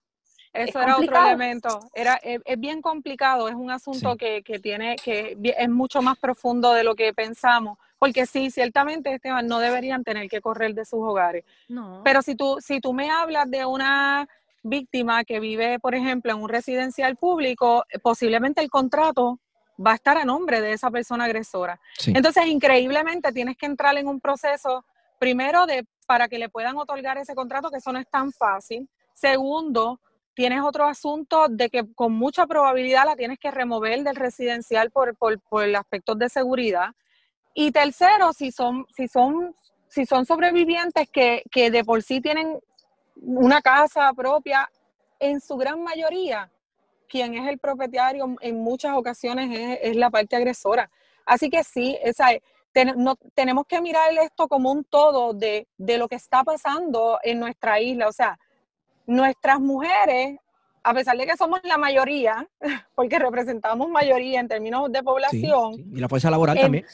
[0.52, 1.26] eso es era otro complicado.
[1.28, 1.80] elemento.
[1.94, 4.18] Era, es, es bien complicado, es un asunto Sí.
[4.18, 7.78] que, que tiene, que es mucho más profundo de lo que pensamos.
[7.98, 11.44] Porque sí, ciertamente, Esteban, no deberían tener que correr de sus hogares.
[11.68, 12.02] No.
[12.04, 14.28] Pero si tú, si tú me hablas de una
[14.62, 19.40] víctima que vive, por ejemplo, en un residencial público, eh, posiblemente el contrato
[19.84, 21.80] va a estar a nombre de esa persona agresora.
[21.98, 22.12] Sí.
[22.14, 24.84] Entonces, increíblemente, tienes que entrar en un proceso,
[25.18, 28.88] primero, de para que le puedan otorgar ese contrato, que eso no es tan fácil.
[29.12, 30.00] Segundo,
[30.34, 35.16] tienes otro asunto de que con mucha probabilidad la tienes que remover del residencial por,
[35.16, 36.90] por, por aspectos de seguridad.
[37.60, 39.52] Y tercero, si son, si son,
[39.88, 42.56] si son sobrevivientes que, que de por sí tienen
[43.16, 44.70] una casa propia,
[45.18, 46.48] en su gran mayoría,
[47.08, 50.88] quien es el propietario en muchas ocasiones es, es la parte agresora.
[51.26, 52.28] Así que sí, esa,
[52.72, 57.18] ten- no- tenemos que mirar esto como un todo de, de lo que está pasando
[57.24, 58.06] en nuestra isla.
[58.06, 58.38] O sea,
[59.04, 60.38] nuestras mujeres,
[60.84, 62.46] a pesar de que somos la mayoría,
[62.94, 65.84] porque representamos mayoría en términos de Sí, población, sí.
[65.92, 66.86] Y la fuerza laboral En- también.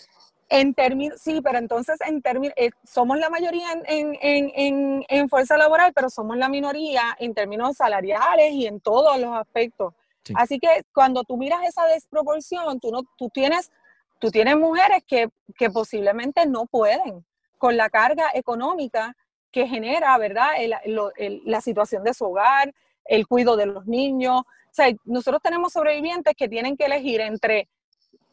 [0.48, 5.28] En términos, sí, pero entonces en términos, somos la mayoría en, en, en, en, en
[5.28, 9.94] fuerza laboral, pero somos la minoría en términos salariales y en todos los aspectos.
[10.22, 10.32] Sí.
[10.36, 13.70] Así que cuando tú miras esa desproporción, tú, no, tú, tienes,
[14.18, 15.28] tú tienes mujeres que,
[15.58, 17.24] que posiblemente no pueden
[17.58, 19.16] con la carga económica
[19.50, 20.48] que genera, ¿verdad?
[20.58, 22.74] El- lo- el- la situación de su hogar,
[23.04, 24.40] el cuidado de los niños.
[24.40, 27.68] O sea, nosotros tenemos sobrevivientes que tienen que elegir entre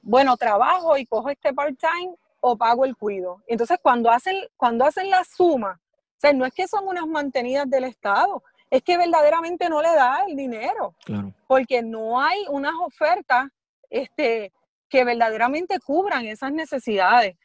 [0.02, 3.42] bueno, trabajo y cojo este part-time o pago el cuido.
[3.48, 7.70] Entonces, cuando hacen, cuando hacen la suma, o sea, no es que son unas mantenidas
[7.70, 11.34] del Estado, es que verdaderamente no le da el dinero, Claro.
[11.48, 13.48] porque no hay unas ofertas
[13.90, 14.54] este,
[14.90, 17.36] que verdaderamente cubran esas necesidades.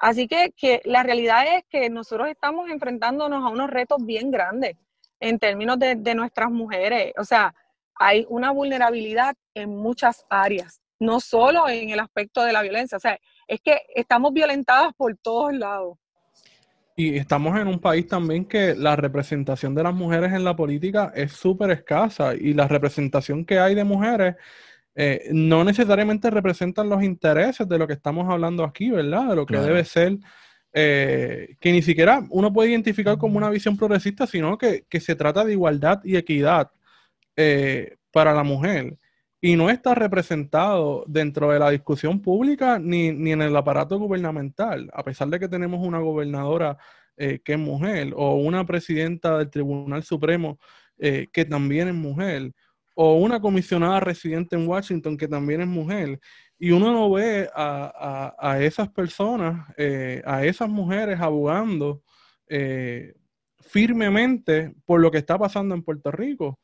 [0.00, 4.76] Así que, que la realidad es que nosotros estamos enfrentándonos a unos retos bien grandes
[5.20, 7.12] en términos de, de nuestras mujeres.
[7.16, 7.54] O sea,
[7.94, 13.00] hay una vulnerabilidad en muchas áreas no solo en el aspecto de la violencia, o
[13.00, 15.98] sea, es que estamos violentadas por todos lados.
[16.94, 21.12] Y estamos en un país también que la representación de las mujeres en la política
[21.14, 24.36] es súper escasa y la representación que hay de mujeres
[24.94, 29.30] eh, no necesariamente representan los intereses de lo que estamos hablando aquí, ¿verdad?
[29.30, 29.68] De lo que Claro.
[29.68, 30.18] debe ser,
[30.74, 35.16] eh, que ni siquiera uno puede identificar como una visión progresista, sino que, que se
[35.16, 36.70] trata de igualdad y equidad
[37.36, 38.98] eh, para la mujer.
[39.44, 44.88] Y no está representado dentro de la discusión pública ni, ni en el aparato gubernamental,
[44.94, 46.78] a pesar de que tenemos una gobernadora
[47.16, 50.60] eh, que es mujer, o una presidenta del Tribunal Supremo
[50.96, 52.52] eh, que también es mujer,
[52.94, 56.20] o una comisionada residente en Washington que también es mujer.
[56.56, 62.02] Y uno no ve a, a- a esas personas, eh, a esas mujeres abogando
[63.60, 66.60] firmemente por lo que está pasando en Puerto Rico,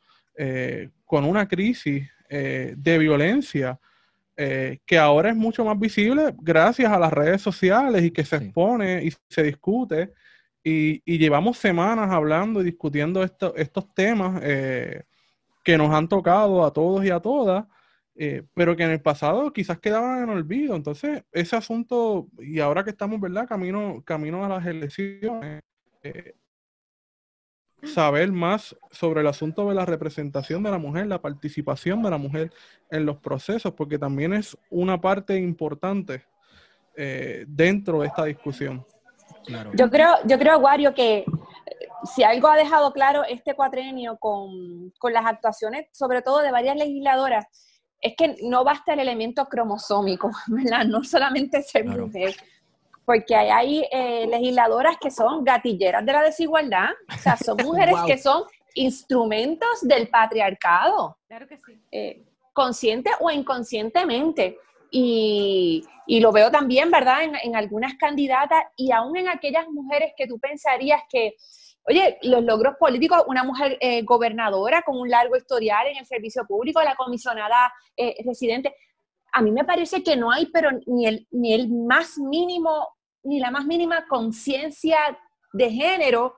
[1.06, 3.78] con una crisis eh, de violencia
[4.36, 8.38] eh, que ahora es mucho más visible gracias a las redes sociales y que se
[8.38, 8.44] Sí.
[8.46, 10.12] expone y se discute.
[10.62, 15.02] Y, y llevamos semanas hablando y discutiendo esto- estos temas eh,
[15.64, 17.66] que nos han tocado a todos y a todas,
[18.16, 20.76] eh, pero que en el pasado quizás quedaban en olvido.
[20.76, 23.46] Entonces, ese asunto, y ahora que estamos, ¿verdad?
[23.48, 25.62] Camino, camino a las elecciones,
[26.02, 26.34] eh,
[27.82, 32.18] saber más sobre el asunto de la representación de la mujer, la participación de la
[32.18, 32.52] mujer
[32.90, 36.24] en los procesos, porque también es una parte importante
[36.96, 38.84] eh, dentro de esta discusión.
[39.44, 39.70] Claro.
[39.74, 41.24] Yo creo, yo creo, Wario, que eh,
[42.14, 46.76] si algo ha dejado claro este cuatrenio con, con las actuaciones, sobre todo de varias
[46.76, 47.46] legisladoras,
[48.00, 50.84] es que no basta el elemento cromosómico, ¿verdad?
[50.84, 52.06] No solamente ser Claro.
[52.06, 52.34] mujer,
[53.08, 57.94] porque hay, hay, eh, legisladoras que son gatilleras de la desigualdad, o sea, son mujeres
[57.96, 58.06] Wow.
[58.06, 58.42] que son
[58.74, 61.72] instrumentos del patriarcado Claro que sí.
[61.90, 64.58] eh, consciente o inconscientemente.
[64.90, 70.12] Y, y lo veo también, ¿verdad?, en, en algunas candidatas y aún en aquellas mujeres
[70.14, 71.34] que tú pensarías que,
[71.88, 76.44] oye, los logros políticos, una mujer eh, gobernadora con un largo historial en el servicio
[76.46, 78.74] público, la comisionada eh, residente,
[79.32, 82.88] a mí me parece que no hay, pero ni el, ni el más mínimo,
[83.28, 84.98] ni la más mínima conciencia
[85.52, 86.36] de género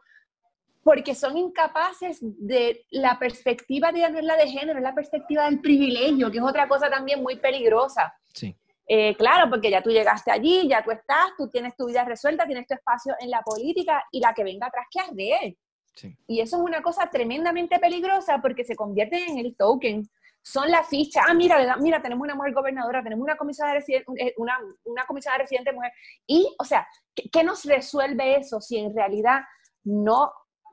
[0.82, 5.44] porque son incapaces de la perspectiva de no es la de género, es la perspectiva
[5.44, 8.14] del privilegio, que es otra cosa también muy peligrosa.
[8.32, 8.56] Sí.
[8.86, 12.46] Eh, claro, porque ya tú llegaste allí, ya tú estás, tú tienes tu vida resuelta,
[12.46, 15.58] tienes tu espacio en la política y la que venga atrás que arde.
[15.94, 16.16] Sí.
[16.26, 20.08] Y eso es una cosa tremendamente peligrosa porque se convierte en el token.
[20.42, 21.22] Son la ficha.
[21.26, 25.42] Ah, mira, mira, tenemos una mujer gobernadora, tenemos una comisionada residente, eh, una, una comisionada
[25.42, 25.92] residente mujer.
[26.26, 29.42] Y, o sea, ¿qué, ¿qué nos resuelve eso si en realidad
[29.84, 30.32] no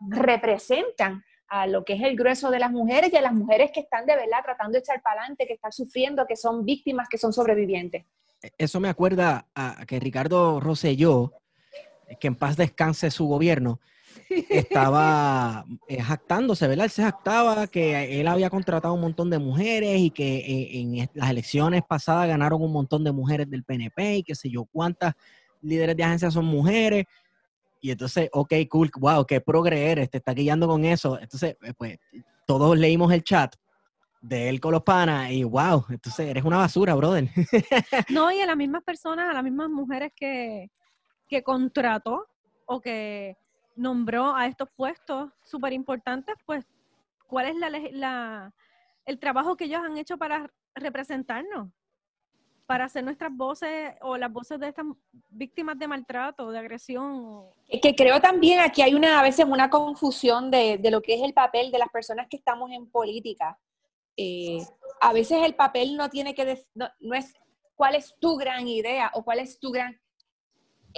[0.10, 3.80] representan a lo que es el grueso de las mujeres y a las mujeres que
[3.80, 7.18] están de verdad tratando de echar para adelante, que están sufriendo, que son víctimas, que
[7.18, 8.06] son sobrevivientes.
[8.58, 11.34] Eso me acuerda a que Ricardo Rosselló,
[12.20, 13.80] que en paz descanse su gobierno,
[14.50, 16.86] estaba eh, jactándose, ¿verdad?
[16.86, 21.10] Él se jactaba que él había contratado un montón de mujeres y que eh, en
[21.14, 25.14] las elecciones pasadas ganaron un montón de mujeres del PNP y qué sé yo cuántas
[25.62, 27.06] líderes de agencias son mujeres.
[27.82, 31.20] Y entonces, ok, cool, wow, qué progre eres, te está guiando con eso.
[31.20, 31.98] Entonces, eh, pues,
[32.46, 33.56] todos leímos el chat
[34.22, 37.30] de él con los panas y wow, entonces eres una basura, brother.
[38.10, 40.70] no, y a las mismas personas, a las mismas mujeres que,
[41.28, 42.26] que contrató
[42.66, 43.38] o que
[43.78, 46.66] nombró a estos puestos súper importantes, pues,
[47.28, 48.54] ¿cuál es la, la,
[49.06, 51.70] el trabajo que ellos han hecho para representarnos?
[52.68, 54.86] para hacer nuestras voces o las voces de estas
[55.30, 57.46] víctimas de maltrato, de agresión.
[57.82, 61.24] Que creo también aquí hay una a veces una confusión de, de lo que es
[61.24, 63.58] el papel de las personas que estamos en política.
[64.18, 64.60] Eh,
[65.00, 67.34] a veces el papel no tiene que, no, no, es
[67.74, 69.98] cuál es tu gran idea o cuál es tu gran,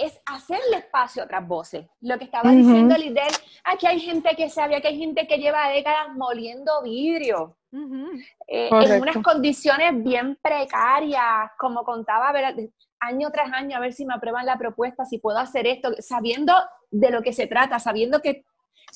[0.00, 1.86] es hacerle espacio a otras voces.
[2.00, 2.56] Lo que estaba uh -huh.
[2.56, 3.32] diciendo Lidel,
[3.64, 7.56] aquí hay gente que sabe, aquí hay gente que lleva décadas moliendo vidrio.
[7.72, 8.24] Uh -huh.
[8.48, 14.04] eh, en unas condiciones bien precarias, como contaba, ver, año tras año, a ver si
[14.04, 16.54] me aprueban la propuesta, si puedo hacer esto, sabiendo
[16.90, 18.44] de lo que se trata, sabiendo que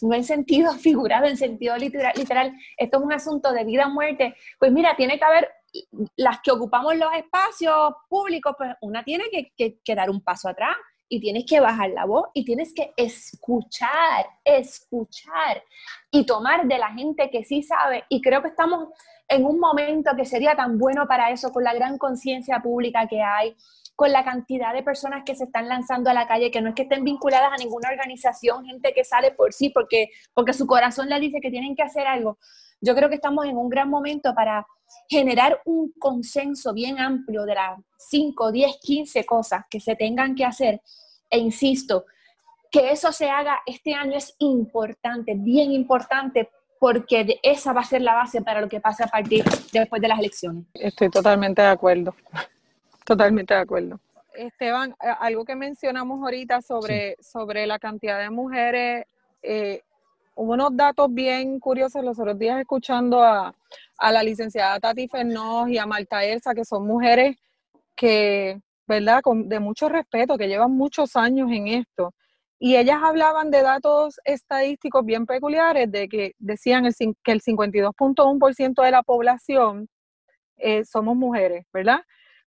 [0.02, 3.90] no en sentido figurado, en sentido literal, literal, esto es un asunto de vida o
[3.90, 5.48] muerte, pues mira, tiene que haber
[6.16, 10.48] las que ocupamos los espacios públicos, pues una tiene que, que, que dar un paso
[10.48, 10.76] atrás
[11.08, 15.62] y tienes que bajar la voz y tienes que escuchar, escuchar
[16.10, 18.04] y tomar de la gente que sí sabe.
[18.08, 18.88] Y creo que estamos
[19.28, 23.22] en un momento que sería tan bueno para eso, con la gran conciencia pública que
[23.22, 23.56] hay,
[23.96, 26.74] con la cantidad de personas que se están lanzando a la calle, que no es
[26.74, 31.08] que estén vinculadas a ninguna organización, gente que sale por sí, porque, porque su corazón
[31.08, 32.38] le dice que tienen que hacer algo.
[32.80, 34.66] Yo creo que estamos en un gran momento para
[35.08, 40.44] generar un consenso bien amplio de las 5, 10, 15 cosas que se tengan que
[40.44, 40.80] hacer.
[41.30, 42.04] E insisto,
[42.70, 48.02] que eso se haga este año es importante, bien importante, porque esa va a ser
[48.02, 50.64] la base para lo que pase a partir después de las elecciones.
[50.74, 52.14] Estoy totalmente de acuerdo,
[53.04, 54.00] totalmente de acuerdo.
[54.34, 57.30] Esteban, algo que mencionamos ahorita sobre, sí.
[57.30, 59.06] sobre la cantidad de mujeres,
[59.42, 59.82] eh,
[60.34, 63.54] hubo unos datos bien curiosos los otros días escuchando a,
[63.98, 67.36] a la licenciada Tati Fernós y a Marta Elsa, que son mujeres
[67.94, 72.12] que, ¿verdad?, Con, de mucho respeto, que llevan muchos años en esto.
[72.58, 78.82] Y ellas hablaban de datos estadísticos bien peculiares, de que decían el, que el 52.1%
[78.82, 79.88] de la población
[80.56, 82.00] eh, somos mujeres, ¿verdad?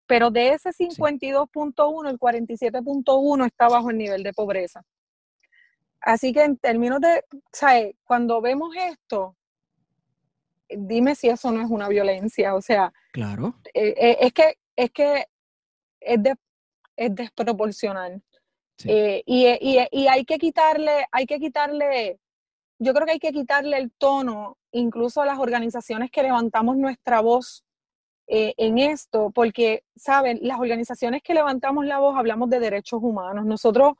[0.07, 4.83] Pero de ese 52.1, el 47.1 está bajo el nivel de pobreza.
[6.01, 7.95] Así que en términos de, ¿sabes?
[8.05, 9.35] Cuando vemos esto,
[10.69, 13.55] dime si eso no es una violencia, o sea, claro.
[13.73, 15.25] Eh, eh, es que es que
[15.99, 16.35] es, de,
[16.95, 18.21] es desproporcional.
[18.77, 18.89] Sí.
[18.91, 22.19] Eh, y, y, y, hay que quitarle, hay que quitarle,
[22.77, 27.21] yo creo que hay que quitarle el tono, incluso a las organizaciones que levantamos nuestra
[27.21, 27.65] voz
[28.27, 33.45] eh, en esto, porque, saben, las organizaciones que levantamos la voz hablamos de derechos humanos.
[33.45, 33.93] Nosotros,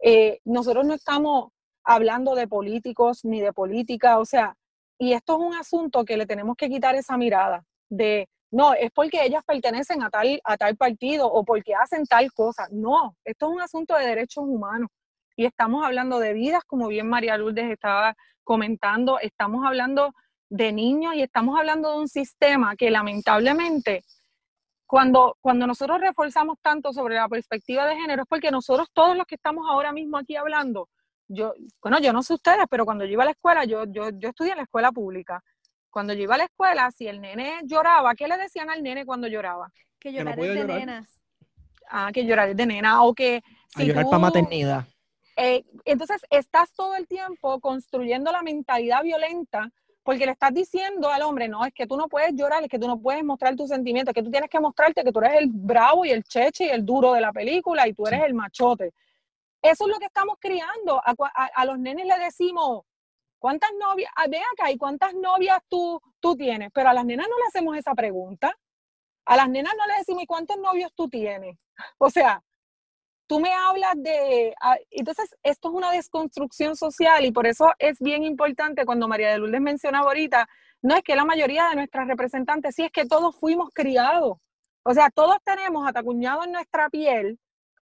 [0.00, 1.50] eh, nosotros no estamos
[1.84, 4.56] hablando de políticos ni de política, o sea,
[4.98, 8.90] y esto es un asunto que le tenemos que quitar esa mirada de no, es
[8.92, 12.68] porque ellas pertenecen a tal, a tal partido o porque hacen tal cosa.
[12.70, 14.90] No, esto es un asunto de derechos humanos.
[15.36, 18.14] Y estamos hablando de vidas, como bien María Lourdes estaba
[18.44, 20.12] comentando, estamos hablando
[20.52, 24.04] de niños y estamos hablando de un sistema que lamentablemente,
[24.86, 29.26] cuando, cuando nosotros reforzamos tanto sobre la perspectiva de género, es porque nosotros todos los
[29.26, 30.90] que estamos ahora mismo aquí hablando,
[31.26, 34.10] yo, bueno, yo no sé ustedes, pero cuando yo iba a la escuela, yo, yo,
[34.10, 35.42] yo estudié en la escuela pública
[35.88, 39.06] cuando yo iba a la escuela, si el nene lloraba, ¿qué le decían al nene
[39.06, 39.72] cuando lloraba?
[39.98, 40.80] Que llorar es de llorar.
[40.80, 41.20] nenas.
[41.88, 43.42] Ah, que llorar es de nena, o que...
[43.68, 44.84] Si a llorar para maternidad.
[45.36, 49.70] Eh, entonces, estás todo el tiempo construyendo la mentalidad violenta
[50.02, 52.78] porque le estás diciendo al hombre, no, es que tú no puedes llorar, es que
[52.78, 55.34] tú no puedes mostrar tus sentimientos, es que tú tienes que mostrarte que tú eres
[55.40, 58.34] el bravo y el cheche y el duro de la película y tú eres el
[58.34, 58.92] machote.
[59.62, 60.98] eso es lo que estamos criando.
[61.04, 62.82] A, a- a los nenes le decimos,
[63.38, 64.10] ¿cuántas novias?
[64.16, 66.70] Ah, ven acá, ¿y cuántas novias tú, tú tienes?
[66.74, 68.56] Pero a las nenas no le hacemos esa pregunta.
[69.24, 71.56] A las nenas no le decimos, ¿y cuántos novios tú tienes?
[71.98, 72.42] O sea,
[73.26, 74.54] tú me hablas de...
[74.60, 79.30] ah, entonces, esto es una desconstrucción social y por eso es bien importante cuando María
[79.30, 80.48] de Lourdes mencionaba ahorita,
[80.82, 84.38] no es que la mayoría de nuestras representantes, sí es que todos fuimos criados.
[84.84, 87.38] O sea, todos tenemos atacuñado en nuestra piel,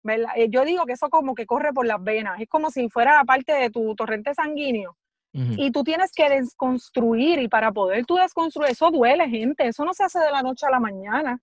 [0.03, 0.31] ¿verdad?
[0.35, 3.23] Eh, Yo digo que eso como que corre por las venas, es como si fuera
[3.25, 4.95] parte de tu torrente sanguíneo
[5.33, 9.93] y tú tienes que desconstruir y para poder tú desconstruir, eso duele, gente, eso no
[9.93, 11.39] se hace de la noche a la mañana.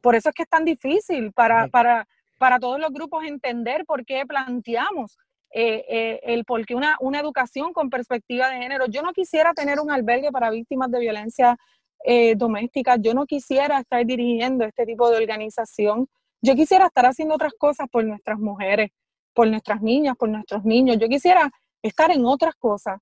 [0.00, 2.08] Por eso es que es tan difícil para, para,
[2.38, 5.18] para todos los grupos entender por qué planteamos
[5.50, 8.86] eh, eh, el por qué una, una educación con perspectiva de género.
[8.86, 11.56] Yo no quisiera tener un albergue para víctimas de violencia
[12.04, 16.06] eh, doméstica, yo no quisiera estar dirigiendo este tipo de organización,
[16.40, 18.90] yo quisiera estar haciendo otras cosas por nuestras mujeres,
[19.34, 21.50] por nuestras niñas, por nuestros niños, yo quisiera
[21.82, 23.00] estar en otras cosas,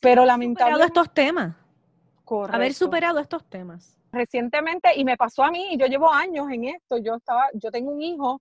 [0.00, 0.86] pero lamentablemente...
[0.86, 1.44] estos temas.
[1.44, 2.74] Haber Correcto.
[2.74, 3.98] superado estos temas.
[4.10, 7.70] recientemente y me pasó a mí y yo llevo años en esto yo estaba yo
[7.70, 8.40] tengo un hijo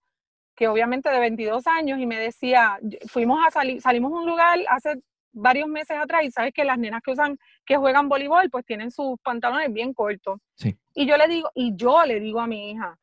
[0.55, 4.59] que obviamente de 22 años y me decía fuimos a salir salimos a un lugar
[4.69, 5.01] hace
[5.33, 8.91] varios meses atrás y sabes que las nenas que usan que juegan voleibol pues tienen
[8.91, 10.75] sus pantalones bien cortos Sí.
[10.93, 12.97] y yo le digo y yo le digo a mi hija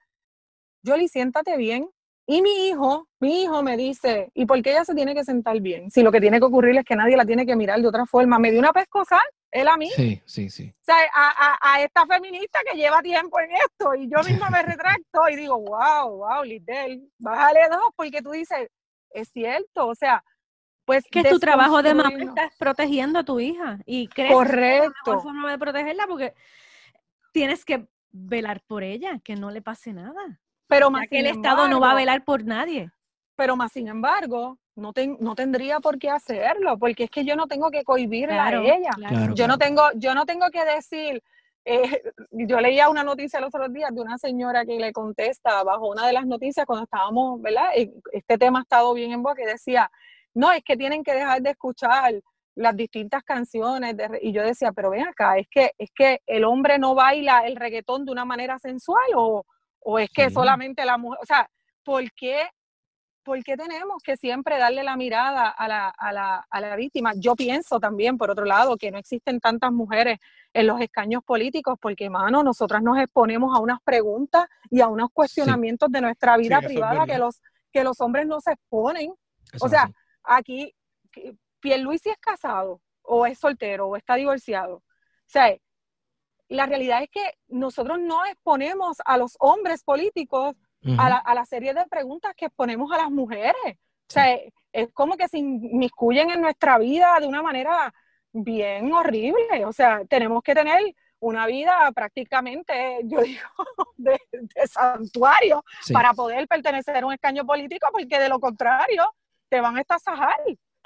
[0.82, 1.88] Yoli siéntate bien
[2.26, 5.58] y mi hijo mi hijo me dice y por qué ella se tiene que sentar
[5.60, 7.88] bien si lo que tiene que ocurrir es que nadie la tiene que mirar de
[7.88, 9.18] otra forma me dio una pescosa
[9.50, 10.74] él a mí Sí, sí, sí.
[10.78, 14.50] o sea, a, a- a esta feminista que lleva tiempo en esto y yo misma
[14.50, 18.68] me retracto y digo, wow, wow, Lidel, bájale dos porque tú dices,
[19.10, 20.22] es cierto, o sea,
[20.84, 23.78] pues Que es tu trabajo de mamá, estás protegiendo a tu hija.
[23.84, 24.92] Y crees que es la Correcto.
[25.06, 26.34] mejor forma de protegerla porque
[27.32, 30.40] tienes que velar por ella, que no le pase nada.
[30.66, 32.90] Pero Ya más que el Estado no va a velar por nadie.
[33.36, 37.36] Pero más sin embargo, no, ten- no tendría por qué hacerlo, porque es que yo
[37.36, 38.90] no tengo que cohibirla Claro, a ella.
[38.96, 39.34] Claro.
[39.34, 41.22] Yo no tengo, yo no tengo que decir,
[41.64, 45.88] eh, yo leía una noticia los otros días de una señora que le contesta bajo
[45.88, 47.70] una de las noticias cuando estábamos, ¿verdad?
[47.76, 49.90] Eh, Este tema ha estado bien en boca y decía,
[50.34, 52.14] no, es que tienen que dejar de escuchar
[52.54, 54.18] las distintas canciones de re-".
[54.22, 57.56] y yo decía, pero ven acá, es que es que el hombre no baila el
[57.56, 59.44] reggaetón de una manera sensual o,
[59.80, 60.34] o es que Sí.
[60.34, 61.48] solamente la mujer, o sea,
[61.84, 62.48] ¿por qué
[63.28, 67.12] ¿por qué tenemos que siempre darle la mirada a la, a, la, a la víctima?
[67.14, 70.18] Yo pienso también, por otro lado, que no existen tantas mujeres
[70.54, 75.10] en los escaños políticos, porque, mano, nosotras nos exponemos a unas preguntas y a unos
[75.12, 79.12] cuestionamientos de nuestra vida es privada que los, que los hombres no se exponen.
[79.52, 79.94] Eso O sea, así.
[80.22, 80.74] aquí,
[81.60, 84.76] Pierluisi es casado, o es soltero, o está divorciado.
[84.76, 84.82] O
[85.26, 85.54] sea,
[86.48, 90.56] la realidad es que nosotros no exponemos a los hombres políticos
[90.98, 93.52] A, la, a la serie de preguntas que exponemos a las mujeres.
[93.74, 94.38] O sea,
[94.72, 97.92] es como que se inmiscuyen en nuestra vida de una manera
[98.32, 99.64] bien horrible.
[99.66, 100.78] O sea, tenemos que tener
[101.20, 103.40] una vida prácticamente, yo digo,
[103.96, 105.92] de, de santuario Sí.
[105.92, 109.02] para poder pertenecer a un escaño político, porque de lo contrario
[109.48, 110.36] te van a estasajar.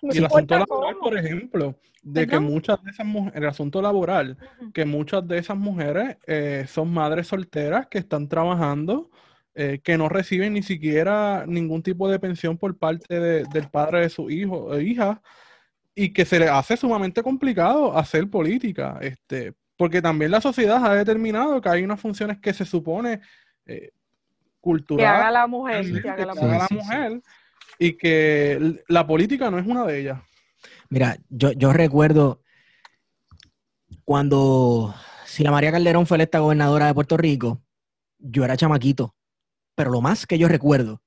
[0.00, 1.04] No Y el asunto laboral, cómo.
[1.10, 4.36] por ejemplo, de que muchas de esas mujeres, el asunto laboral,
[4.74, 9.10] que muchas de esas mujeres eh, son madres solteras que están trabajando,
[9.54, 14.00] eh, que no reciben ni siquiera ningún tipo de pensión por parte de- del padre
[14.00, 15.20] de su hijo o hija,
[15.94, 20.94] y que se les hace sumamente complicado hacer política, este, porque también la sociedad ha
[20.94, 23.20] determinado que hay unas funciones que se supone
[23.66, 26.48] eh, Que haga cultural, la mujer, que que haga la mujer.
[26.50, 26.80] haga la sí, sí.
[26.80, 27.22] mujer,
[27.78, 30.20] y que la política no es una de ellas.
[30.88, 32.40] Mira, yo, yo recuerdo
[34.04, 34.94] cuando
[35.26, 37.60] Sila María Calderón fue electa gobernadora de Puerto Rico,
[38.18, 39.14] yo era chamaquito,
[39.74, 41.02] pero lo más que yo recuerdo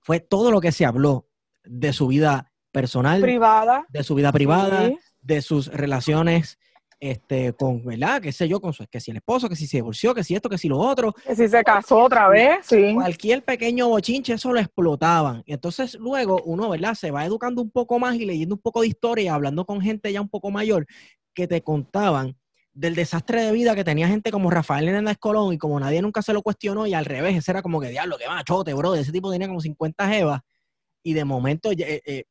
[0.00, 1.28] fue todo lo que se habló
[1.64, 3.86] de su vida personal, Privada.
[3.88, 4.98] de su vida privada, sí.
[5.20, 6.58] de sus relaciones
[7.00, 8.20] este, con, ¿verdad?
[8.20, 8.60] ¿Qué sé yo?
[8.60, 10.68] Con su, que si el esposo, que si se divorció, que si esto, que si
[10.68, 11.14] lo otro.
[11.26, 12.92] Que si se casó otra vez, sí.
[12.94, 15.42] Cualquier pequeño bochinche, eso lo explotaban.
[15.46, 16.94] Y entonces luego uno, ¿verdad?
[16.94, 19.80] Se va educando un poco más y leyendo un poco de historia y hablando con
[19.80, 20.86] gente ya un poco mayor
[21.34, 22.36] que te contaban
[22.80, 26.22] del desastre de vida que tenía gente como Rafael Hernández Colón y como nadie nunca
[26.22, 29.12] se lo cuestionó y al revés, ese era como que diablo, que machote, bro, ese
[29.12, 30.40] tipo tenía como 50 jevas
[31.02, 32.24] y de momento eh, eh,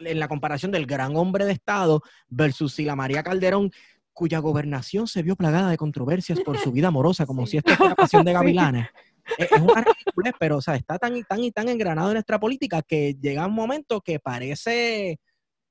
[0.00, 3.70] en la comparación del gran hombre de Estado versus Sila María Calderón,
[4.14, 7.50] cuya gobernación se vio plagada de controversias por su vida amorosa, como Sí.
[7.52, 8.34] si esto fuera pasión de Sí.
[8.34, 8.88] gavilanes.
[9.36, 12.14] Es, es una ridiculez, pero o sea, está tan y tan y tan engranado en
[12.14, 15.18] nuestra política que llega un momento que parece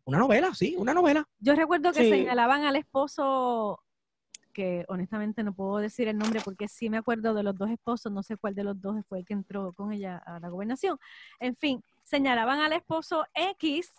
[0.06, 1.26] una novela, sí, una novela.
[1.40, 2.10] Yo recuerdo que Sí.
[2.12, 3.80] señalaban al esposo,
[4.56, 8.10] que honestamente no puedo decir el nombre porque sí me acuerdo de los dos esposos,
[8.10, 10.98] no sé cuál de los dos fue el que entró con ella a la gobernación.
[11.42, 13.92] En fin, señalaban al esposo X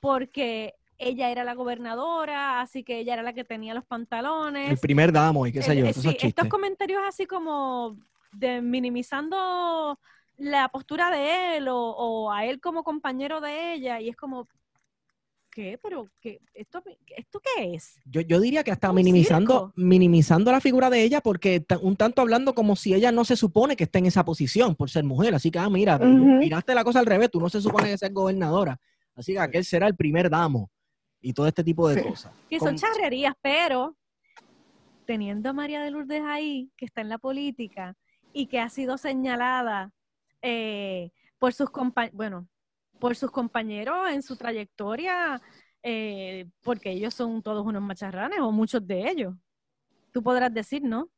[0.00, 4.70] porque ella era la gobernadora, así que ella era la que tenía los pantalones.
[4.70, 7.96] El primer damo y qué sé yo, eh, sí, estos comentarios así como
[8.32, 9.98] de minimizando
[10.36, 14.46] la postura de él o, o a él como compañero de ella y es como
[15.52, 15.78] ¿qué?
[15.82, 16.82] pero qué esto
[17.16, 18.00] esto qué es?
[18.04, 19.72] Yo, yo diría que hasta minimizando, circo.
[19.76, 23.76] minimizando la figura de ella, porque un tanto hablando como si ella no se supone
[23.76, 25.34] que esté en esa posición por ser mujer.
[25.34, 26.08] Así que, ah, mira, Ujú.
[26.38, 28.80] miraste la cosa al revés, tú no se supone que seas gobernadora.
[29.14, 30.70] Así que aquel será el primer damo
[31.20, 32.08] y todo este tipo de Sí.
[32.08, 32.32] cosas.
[32.48, 33.96] Que son Con- charrerías, pero
[35.04, 37.94] teniendo a María de Lourdes ahí, que está en la política
[38.32, 39.92] y que ha sido señalada
[40.44, 42.48] eh, por sus compa- bueno,
[43.02, 45.40] por sus compañeros en su trayectoria,
[45.82, 49.34] eh, porque ellos son todos unos macharranes, o muchos de ellos.
[50.12, 51.08] Tú podrás decir, ¿no?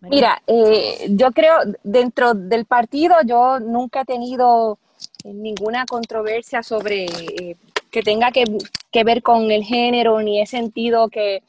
[0.00, 4.78] Mira, eh, yo creo, dentro del partido yo nunca he tenido
[5.22, 7.56] ninguna controversia sobre eh,
[7.90, 8.44] que tenga que,
[8.90, 11.42] que ver con el género, ni he sentido que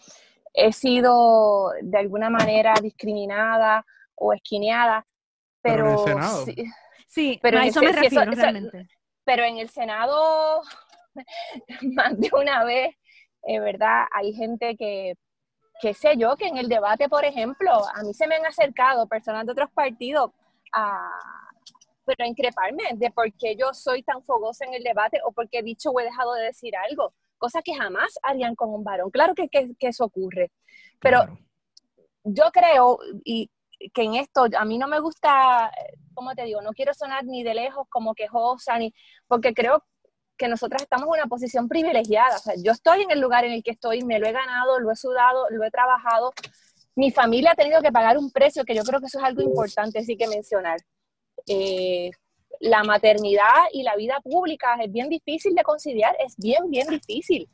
[0.53, 3.85] he sido de alguna manera discriminada
[4.15, 5.05] o esquineada.
[5.61, 6.45] Pero en el Pero, Senado.
[6.45, 6.65] sí-
[7.07, 8.87] sí, pero a eso me ese- sí, eso- refiero eso- realmente.
[9.25, 10.61] Pero en el Senado,
[11.95, 12.95] más de una vez,
[13.43, 15.15] es verdad, hay gente que,
[15.81, 19.07] qué sé yo, que en el debate, por ejemplo, a mí se me han acercado
[19.07, 20.31] personas de otros partidos
[20.73, 21.09] a,
[22.05, 25.59] pero a increparme de por qué yo soy tan fogosa en el debate o porque
[25.59, 29.09] he dicho o he dejado de decir algo, cosas que jamás harían con un varón.
[29.11, 30.51] Claro que, que- que eso ocurre,
[30.99, 31.37] pero Claro.
[32.23, 33.49] yo creo y
[33.93, 35.71] que en esto a mí no me gusta,
[36.13, 38.93] como te digo, no quiero sonar ni de lejos como quejosa, ni
[39.27, 39.83] porque creo
[40.37, 42.35] que nosotras estamos en una posición privilegiada.
[42.35, 44.79] O sea, yo estoy en el lugar en el que estoy, me lo he ganado,
[44.79, 46.33] lo he sudado, lo he trabajado.
[46.95, 49.41] Mi familia ha tenido que pagar un precio que yo creo que eso es algo
[49.41, 50.79] importante sí que mencionar.
[51.47, 52.11] Eh,
[52.59, 57.49] la maternidad y la vida pública es bien difícil de conciliar, es bien, bien difícil,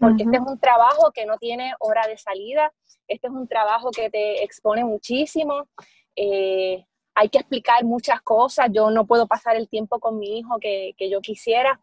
[0.00, 2.72] porque este es un trabajo que no tiene hora de salida,
[3.08, 5.68] este es un trabajo que te expone muchísimo,
[6.14, 6.84] eh,
[7.14, 10.94] hay que explicar muchas cosas, yo no puedo pasar el tiempo con mi hijo que,
[10.98, 11.80] que yo quisiera,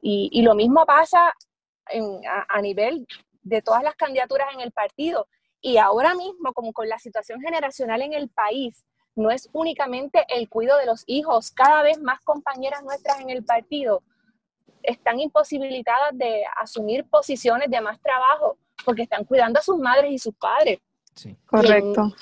[0.00, 3.06] y, y lo mismo pasa a, a nivel
[3.42, 5.28] de todas las candidaturas en el partido,
[5.60, 10.48] y ahora mismo, como con la situación generacional en el país, no es únicamente el
[10.48, 14.02] cuidado de los hijos, cada vez más compañeras nuestras en el partido
[14.82, 20.18] están imposibilitadas de asumir posiciones de más trabajo porque están cuidando a sus madres y
[20.18, 20.78] sus padres.
[21.14, 21.36] Sí.
[21.46, 22.14] Correcto.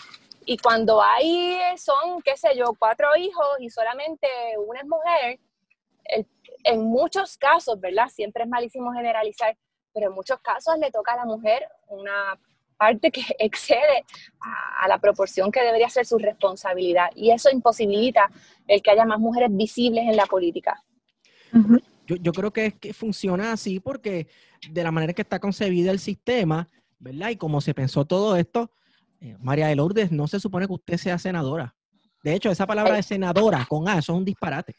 [0.45, 4.27] Y cuando hay, son, qué sé yo, cuatro hijos y solamente
[4.67, 5.39] una es mujer,
[6.05, 6.27] el-
[6.65, 8.09] en muchos casos, ¿verdad?
[8.09, 9.57] Siempre es malísimo generalizar,
[9.93, 12.39] pero en muchos casos le toca a la mujer una
[12.79, 14.05] parte que excede
[14.41, 17.11] a, a la proporción que debería ser su responsabilidad.
[17.15, 18.31] Y eso imposibilita
[18.67, 20.83] el que haya más mujeres visibles en la política.
[21.53, 21.79] Ujú.
[22.09, 24.27] Yo, yo creo que es que funciona así porque
[24.71, 26.67] de la manera que está concebida el sistema,
[26.99, 27.29] ¿verdad?
[27.29, 28.71] Y como se pensó todo esto,
[29.21, 31.75] eh, María de Lourdes, no se supone que usted sea senadora.
[32.23, 34.75] De hecho, esa palabra de senadora con A, eso es un disparate.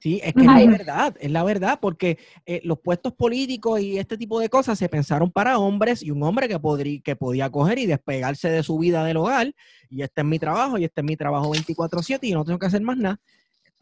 [0.00, 3.98] Sí, es que es la verdad, es la verdad, porque eh, los puestos políticos y
[3.98, 7.50] este tipo de cosas se pensaron para hombres y un hombre que, podría, que podía
[7.50, 9.52] coger y despegarse de su vida del hogar
[9.90, 12.66] y este es mi trabajo y este es mi trabajo 24/7 y no tengo que
[12.66, 13.20] hacer más nada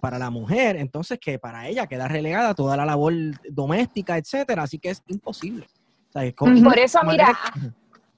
[0.01, 3.13] para la mujer, entonces que para ella queda relegada toda la labor
[3.49, 5.67] doméstica, etcétera, así que es imposible.
[6.09, 6.63] O sea, es co- Ujú.
[6.65, 7.75] Por eso, mira, manera-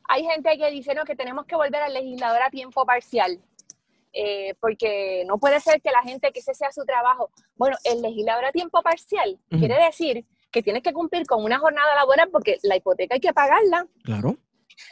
[0.08, 3.40] hay gente que dice no, que tenemos que volver al legislador a tiempo parcial,
[4.12, 7.30] eh, porque no puede ser que la gente que ese sea su trabajo.
[7.56, 11.94] Bueno, el legislador a tiempo parcial quiere decir que tienes que cumplir con una jornada
[11.94, 14.36] laboral porque la hipoteca hay que pagarla, claro,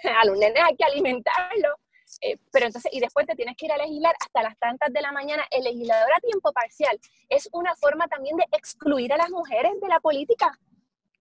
[0.22, 1.72] a los nenes hay que alimentarlos,
[2.20, 5.00] eh, pero entonces, y después te tienes que ir a legislar hasta las tantas de
[5.00, 5.44] la mañana.
[5.50, 6.98] El legislador a tiempo parcial
[7.28, 10.58] es una forma también de excluir a las mujeres de la política,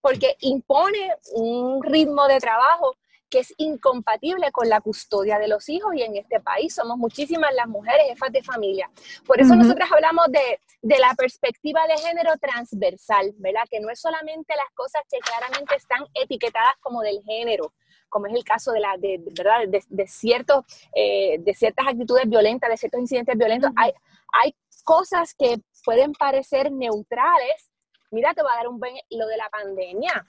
[0.01, 2.95] porque impone un ritmo de trabajo
[3.29, 7.53] que es incompatible con la custodia de los hijos y en este país somos muchísimas
[7.53, 8.89] las mujeres jefas de familia.
[9.25, 9.63] Por eso Ujú.
[9.63, 13.63] nosotras hablamos de, de la perspectiva de género transversal, ¿verdad?
[13.69, 17.73] Que no es solamente las cosas que claramente están etiquetadas como del género,
[18.15, 19.67] como es el caso de, la, de, ¿verdad?
[19.67, 20.63] de, de ciertos,
[20.95, 23.71] eh, de ciertas actitudes violentas, de ciertos incidentes violentos.
[23.75, 23.91] Hay,
[24.31, 24.55] hay
[24.85, 27.73] cosas que pueden parecer neutrales.
[28.11, 30.25] Mira, te va a dar un buen, lo de la pandemia.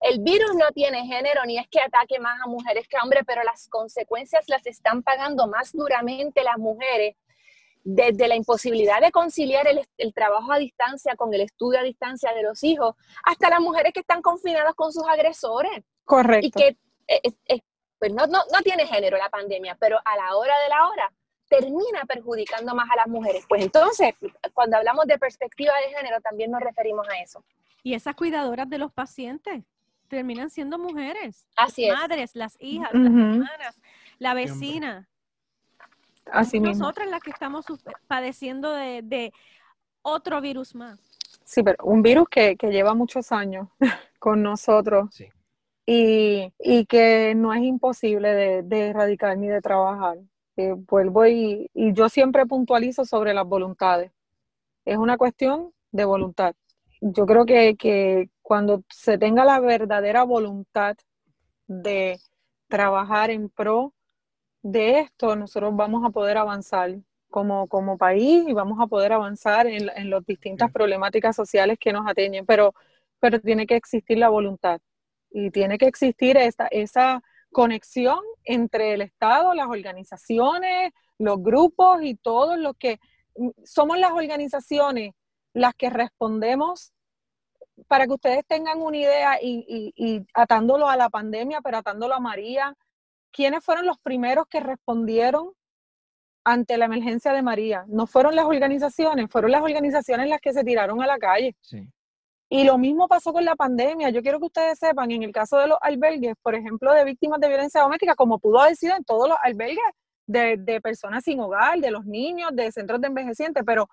[0.00, 3.22] El virus no tiene género ni es que ataque más a mujeres que a hombres,
[3.24, 7.14] pero las consecuencias las están pagando más duramente las mujeres,
[7.84, 12.34] desde la imposibilidad de conciliar el, el trabajo a distancia con el estudio a distancia
[12.34, 16.46] de los hijos, hasta las mujeres que están confinadas con sus agresores Correcto.
[16.48, 16.76] y que
[17.06, 17.60] eh,
[17.98, 21.12] pues no, no, no tiene género la pandemia, pero a la hora de la hora
[21.48, 23.44] termina perjudicando más a las mujeres.
[23.48, 24.14] Pues entonces,
[24.52, 27.44] cuando hablamos de perspectiva de género, también nos referimos a eso.
[27.82, 29.64] Y esas cuidadoras de los pacientes
[30.08, 31.46] terminan siendo mujeres.
[31.56, 31.94] Así es.
[31.94, 33.80] Madres, las hijas, las hermanas,
[34.18, 35.08] la vecina.
[36.26, 36.82] Así mismo.
[36.82, 37.64] Nosotras las que estamos
[38.08, 39.32] padeciendo de, de
[40.02, 40.98] otro virus más.
[41.44, 43.68] Sí, pero un virus que, que lleva muchos años
[44.18, 45.28] con nosotros Sí.
[45.86, 50.18] Y, y que no es imposible de, de erradicar ni de trabajar.
[50.56, 54.10] Eh, vuelvo y, y yo siempre puntualizo sobre las voluntades.
[54.84, 56.54] Es una cuestión de voluntad.
[57.00, 60.96] Yo creo que, que cuando se tenga la verdadera voluntad
[61.68, 62.18] de
[62.68, 63.92] trabajar en pro
[64.62, 66.96] de esto, nosotros vamos a poder avanzar
[67.30, 71.92] como, como país y vamos a poder avanzar en, en las distintas problemáticas sociales que
[71.92, 72.74] nos atañen, pero,
[73.20, 74.80] pero tiene que existir la voluntad
[75.30, 82.14] y tiene que existir esa, esa conexión entre el Estado, las organizaciones, los grupos y
[82.14, 82.98] todos los que
[83.64, 85.12] somos las organizaciones
[85.52, 86.92] las que respondemos
[87.88, 92.14] para que ustedes tengan una idea y, y, y atándolo a la pandemia, pero atándolo
[92.14, 92.74] a María,
[93.32, 95.52] ¿quiénes fueron los primeros que respondieron
[96.44, 97.84] ante la emergencia de María?
[97.88, 101.56] No fueron las organizaciones, fueron las organizaciones las que se tiraron a la calle.
[101.60, 101.88] Sí.
[102.48, 104.10] Y lo mismo pasó con la pandemia.
[104.10, 107.40] Yo quiero que ustedes sepan, en el caso de los albergues, por ejemplo, de víctimas
[107.40, 109.84] de violencia doméstica, como pudo haber sido en todos los albergues
[110.26, 113.88] de, de personas sin hogar, de los niños, de centros de envejecientes, pero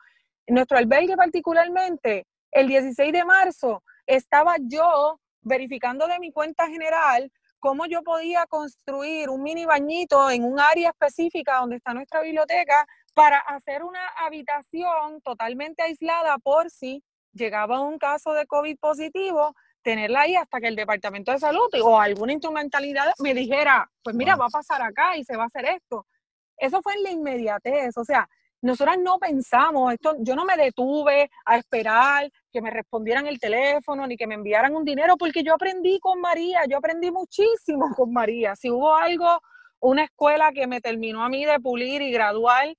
[0.48, 7.86] nuestro albergue particularmente, el 16 de marzo, estaba yo verificando de mi cuenta general cómo
[7.86, 13.38] yo podía construir un mini bañito en un área específica donde está nuestra biblioteca para
[13.40, 17.02] hacer una habitación totalmente aislada por si
[17.34, 22.00] llegaba un caso de COVID positivo, tenerla ahí hasta que el Departamento de Salud o
[22.00, 25.66] alguna instrumentalidad me dijera, pues mira, va a pasar acá y se va a hacer
[25.66, 26.08] esto.
[26.58, 28.28] Eso fue en la inmediatez, o sea,
[28.62, 34.08] nosotras no pensamos, esto, yo no me detuve a esperar que me respondieran el teléfono
[34.08, 38.14] ni que me enviaran un dinero, porque yo aprendí con María, yo aprendí muchísimo con
[38.14, 38.56] María.
[38.56, 39.42] Si hubo algo,
[39.82, 42.74] una escuela que me terminó a mí de pulir y graduar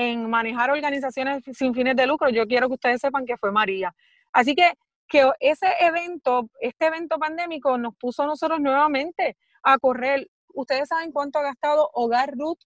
[0.00, 3.92] en manejar organizaciones sin fines de lucro, yo quiero que ustedes sepan que fue María.
[4.32, 4.74] Así que,
[5.08, 10.30] que ese evento, este evento pandémico nos puso a nosotros nuevamente a correr.
[10.54, 12.60] Ustedes saben cuánto ha gastado Hogar Ruth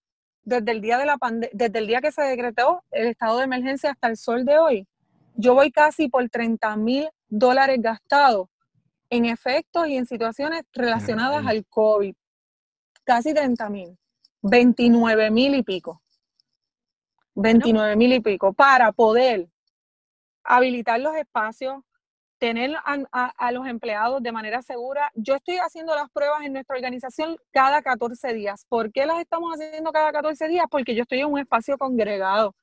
[0.44, 3.44] desde el día de la pande- desde el día que se decretó el estado de
[3.44, 4.86] emergencia hasta el sol de hoy.
[5.34, 8.48] Yo voy casi por 30 mil dólares gastados
[9.08, 12.14] en efectos y en situaciones relacionadas al COVID.
[13.04, 13.96] Casi 30 mil.
[14.42, 16.02] 29 mil y pico.
[17.34, 19.48] 29 mil y pico para poder
[20.44, 21.82] habilitar los espacios,
[22.38, 25.10] tener a, los empleados de manera segura.
[25.14, 28.66] Yo estoy haciendo las pruebas en nuestra organización cada 14 días.
[28.68, 30.66] ¿Por qué las estamos haciendo cada 14 días?
[30.68, 32.56] Porque yo estoy en un espacio congregado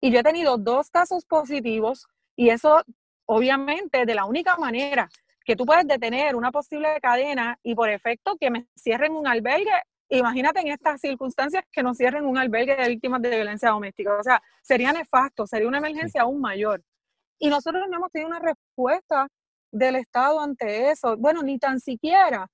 [0.00, 2.82] y yo he tenido dos casos positivos y eso
[3.26, 5.08] obviamente de la única manera
[5.44, 9.70] que tú puedes detener una posible cadena y por efecto que me cierren un albergue,
[10.18, 14.16] imagínate en estas circunstancias que nos cierren un albergue de víctimas de violencia doméstica.
[14.18, 16.82] O sea, sería nefasto, sería una emergencia aún mayor.
[17.38, 19.28] Y nosotros no hemos tenido una respuesta
[19.72, 21.16] del Estado ante eso.
[21.16, 22.48] Bueno, ni tan siquiera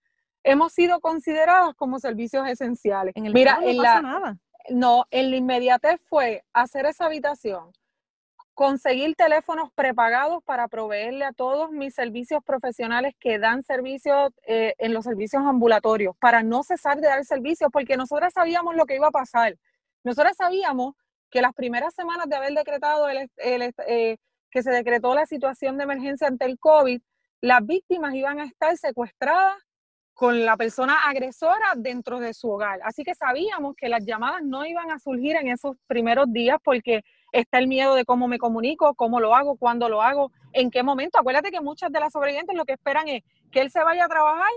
[0.45, 3.13] hemos sido consideradas como servicios esenciales.
[3.17, 4.37] En el Mira, no en pasa la, nada.
[4.71, 7.73] no, en la inmediatez fue hacer esa habitación,
[8.57, 14.95] conseguir teléfonos prepagados para proveerle a todos mis servicios profesionales que dan servicios eh, en
[14.95, 19.09] los servicios ambulatorios, para no cesar de dar servicios, porque nosotras sabíamos lo que iba
[19.09, 19.59] a pasar.
[20.05, 20.95] Nosotras sabíamos
[21.31, 24.17] que las primeras semanas de haber decretado el, el, eh,
[24.51, 27.03] que se decretó la situación de emergencia ante el COVID,
[27.43, 29.59] las víctimas iban a estar secuestradas
[30.15, 32.81] con la persona agresora dentro de su hogar.
[32.85, 37.05] Así que sabíamos que las llamadas no iban a surgir en esos primeros días porque
[37.41, 40.82] está el miedo de cómo me comunico, cómo lo hago, cuándo lo hago, en qué
[40.82, 41.18] momento.
[41.18, 44.09] Acuérdate que muchas de las sobrevivientes lo que esperan es que él se vaya a
[44.09, 44.51] trabajar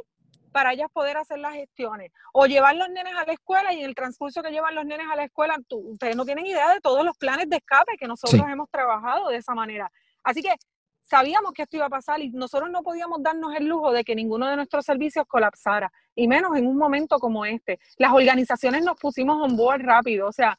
[0.51, 3.85] para ellas poder hacer las gestiones o llevar los nenes a la escuela y en
[3.85, 6.81] el transcurso que llevan los nenes a la escuela, tú, ustedes no tienen idea de
[6.81, 8.51] todos los planes de escape que nosotros Sí.
[8.51, 9.91] hemos trabajado de esa manera.
[10.23, 10.55] Así que
[11.03, 14.15] sabíamos que esto iba a pasar y nosotros no podíamos darnos el lujo de que
[14.15, 17.79] ninguno de nuestros servicios colapsara, y menos en un momento como este.
[17.97, 20.57] Las organizaciones nos pusimos on board rápido, o sea,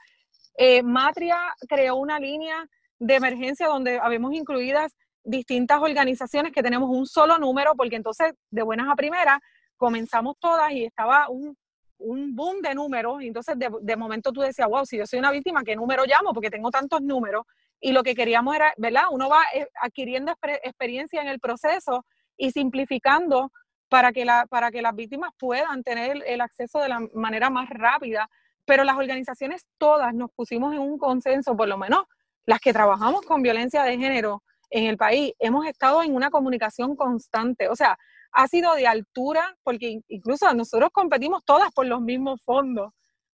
[0.54, 1.38] eh, Matria
[1.68, 2.64] creó una línea
[2.98, 8.62] de emergencia donde habemos incluidas distintas organizaciones que tenemos un solo número, porque entonces de
[8.62, 9.38] buenas a primeras
[9.76, 11.56] comenzamos todas y estaba un,
[11.98, 15.30] un boom de números, entonces de, de momento tú decías, wow, si yo soy una
[15.30, 16.32] víctima, ¿qué número llamo?
[16.32, 17.44] Porque tengo tantos números,
[17.80, 19.04] y lo que queríamos era, ¿verdad?
[19.10, 22.04] Uno va eh, adquiriendo exper- experiencia en el proceso
[22.36, 23.50] y simplificando
[23.88, 27.68] para que, la, para que las víctimas puedan tener el acceso de la manera más
[27.70, 28.28] rápida
[28.70, 32.04] pero las organizaciones todas nos pusimos en un consenso, por lo menos
[32.44, 36.94] las que trabajamos con violencia de género en el país, hemos estado en una comunicación
[36.94, 37.66] constante.
[37.66, 37.98] O sea,
[38.30, 42.92] ha sido de altura, porque incluso nosotros competimos todas por los mismos fondos,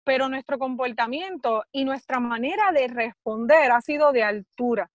[0.04, 4.90] pero nuestro comportamiento y nuestra manera de responder ha sido de altura.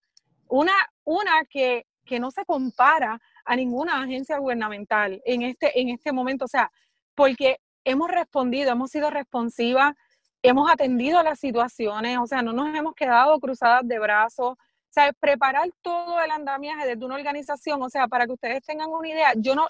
[0.49, 0.73] Una,
[1.03, 6.45] una que, que no se compara a ninguna agencia gubernamental en este, en este momento,
[6.45, 6.71] o sea,
[7.15, 9.95] porque hemos respondido, hemos sido responsivas,
[10.41, 14.57] hemos atendido las situaciones, o sea, no nos hemos quedado cruzadas de brazos, o
[14.89, 19.07] sea, preparar todo el andamiaje desde una organización, o sea, para que ustedes tengan una
[19.07, 19.67] idea, yo no,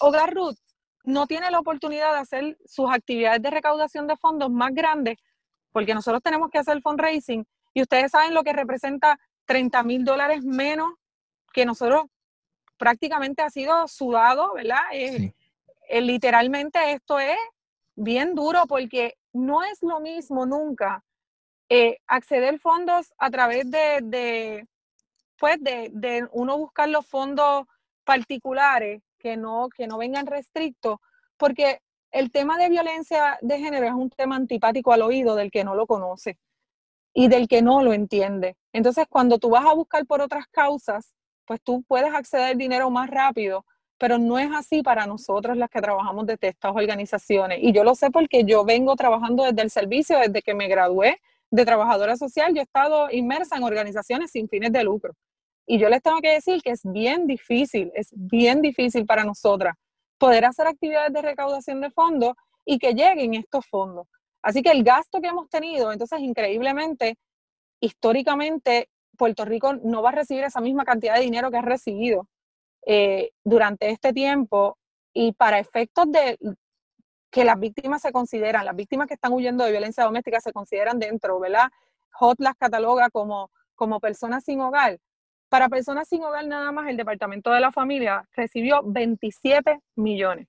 [0.00, 0.58] Hogar Ruth
[1.04, 5.16] no tiene la oportunidad de hacer sus actividades de recaudación de fondos más grandes,
[5.72, 10.44] porque nosotros tenemos que hacer fundraising, y ustedes saben lo que representa 30 mil dólares
[10.44, 10.92] menos
[11.52, 12.04] que nosotros
[12.76, 14.82] prácticamente ha sido sudado, ¿verdad?
[14.92, 15.32] Eh,
[16.00, 17.36] literalmente esto es
[17.96, 21.04] bien duro porque no es lo mismo nunca
[21.68, 24.66] eh, acceder fondos a través de, de
[25.38, 27.66] pues de, de, uno buscar los fondos
[28.04, 30.98] particulares que no, que no vengan restrictos,
[31.36, 35.64] porque el tema de violencia de género es un tema antipático al oído del que
[35.64, 36.38] no lo conoce
[37.12, 38.56] y del que no lo entiende.
[38.72, 41.14] Entonces, cuando tú vas a buscar por otras causas,
[41.44, 43.64] pues tú puedes acceder dinero más rápido,
[43.98, 47.58] pero no es así para nosotros las que trabajamos desde estas organizaciones.
[47.60, 51.20] Y yo lo sé porque yo vengo trabajando desde el servicio, desde que me gradué
[51.50, 55.14] de trabajadora social, yo he estado inmersa en organizaciones sin fines de lucro.
[55.66, 59.74] Y yo les tengo que decir que es bien difícil, es bien difícil para nosotras
[60.18, 62.32] poder hacer actividades de recaudación de fondos
[62.64, 64.06] y que lleguen estos fondos.
[64.42, 67.16] Así que el gasto que hemos tenido, entonces increíblemente,
[67.80, 72.28] históricamente, Puerto Rico no va a recibir esa misma cantidad de dinero que ha recibido
[72.86, 74.78] eh, durante este tiempo
[75.12, 76.38] y para efectos de
[77.30, 80.98] que las víctimas se consideran, las víctimas que están huyendo de violencia doméstica se consideran
[80.98, 81.68] dentro, ¿verdad?
[82.18, 84.98] HOT las cataloga como, como personas sin hogar.
[85.48, 90.48] Para personas sin hogar nada más el Departamento de la Familia recibió 27 millones.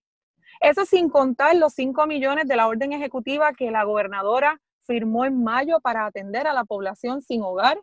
[0.60, 5.42] Eso sin contar los 5 millones de la orden ejecutiva que la gobernadora firmó en
[5.42, 7.80] mayo para atender a la población sin hogar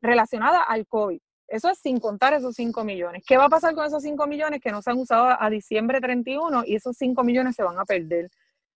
[0.00, 1.20] relacionada al COVID.
[1.52, 3.22] Eso es sin contar esos 5 millones.
[3.26, 6.00] ¿Qué va a pasar con esos 5 millones que no se han usado a diciembre
[6.00, 8.30] 31 y esos 5 millones se van a perder?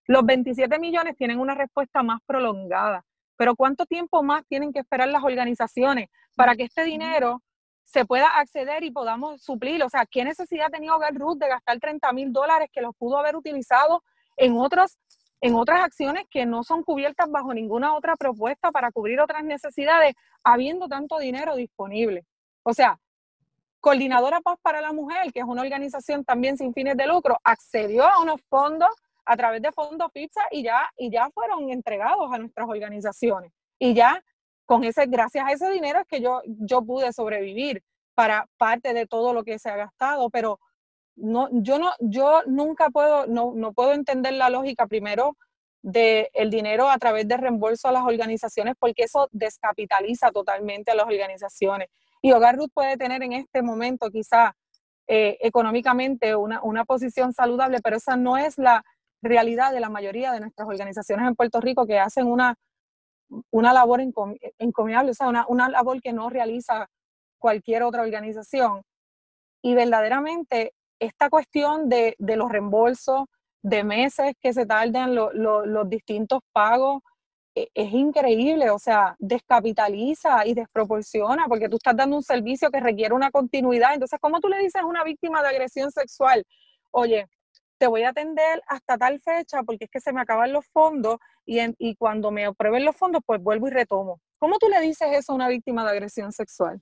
[0.06, 3.02] Los 27 millones tienen una respuesta más prolongada,
[3.38, 7.42] pero ¿cuánto tiempo más tienen que esperar las organizaciones para que este dinero
[7.84, 9.82] se pueda acceder y podamos suplir?
[9.82, 13.18] O sea, ¿qué necesidad tenía Hogar Ruth de gastar 30 mil dólares que los pudo
[13.18, 14.02] haber utilizado
[14.36, 14.98] en otros
[15.40, 20.14] en otras acciones que no son cubiertas bajo ninguna otra propuesta para cubrir otras necesidades,
[20.44, 22.26] habiendo tanto dinero disponible.
[22.68, 22.98] O sea,
[23.78, 28.02] Coordinadora Paz para la Mujer, que es una organización también sin fines de lucro, accedió
[28.02, 28.88] a unos fondos
[29.24, 33.52] a través de fondos pizza y ya, y ya fueron entregados a nuestras organizaciones.
[33.78, 34.20] Y ya
[34.64, 37.84] con ese, gracias a ese dinero es que yo, yo pude sobrevivir
[38.16, 40.58] para parte de todo lo que se ha gastado, pero
[41.14, 45.36] no, yo no, yo nunca puedo, no, no puedo entender la lógica primero
[45.82, 50.96] del el dinero a través de reembolso a las organizaciones, porque eso descapitaliza totalmente a
[50.96, 51.90] las organizaciones.
[52.22, 54.54] Y Hogar Ruth puede tener en este momento quizá
[55.06, 58.84] eh, económicamente una, una posición saludable, pero esa no es la
[59.22, 62.56] realidad de la mayoría de nuestras organizaciones en Puerto Rico que hacen una,
[63.50, 64.00] una labor
[64.58, 66.88] encomiable, o sea, una, una labor que no realiza
[67.38, 68.82] cualquier otra organización.
[69.62, 73.24] Y verdaderamente esta cuestión de, los reembolsos,
[73.62, 77.02] de meses que se tardan los distintos pagos,
[77.56, 83.14] es increíble, o sea, descapitaliza y desproporciona, porque tú estás dando un servicio que requiere
[83.14, 83.94] una continuidad.
[83.94, 86.44] Entonces, ¿cómo tú le dices a una víctima de agresión sexual,
[86.90, 87.26] oye,
[87.78, 91.18] te voy a atender hasta tal fecha porque es que se me acaban los fondos
[91.46, 94.20] y, y cuando me aprueben los fondos, pues vuelvo y retomo?
[94.38, 96.80] ¿Cómo tú le dices eso a una víctima de agresión sexual?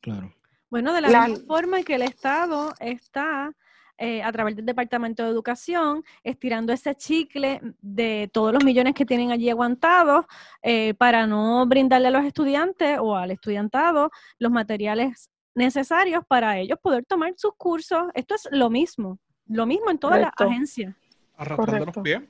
[0.00, 0.34] Claro.
[0.70, 3.52] Bueno, de la, misma forma que el Estado está
[3.98, 9.06] eh, a través del Departamento de Educación, estirando ese chicle de todos los millones que
[9.06, 10.24] tienen allí aguantados
[10.62, 16.78] eh, para no brindarle a los estudiantes o al estudiantado los materiales necesarios para ellos
[16.82, 18.02] poder tomar sus cursos.
[18.14, 20.94] Esto es lo mismo, lo mismo en todas las agencias.
[21.36, 22.22] Arrastrando los pies.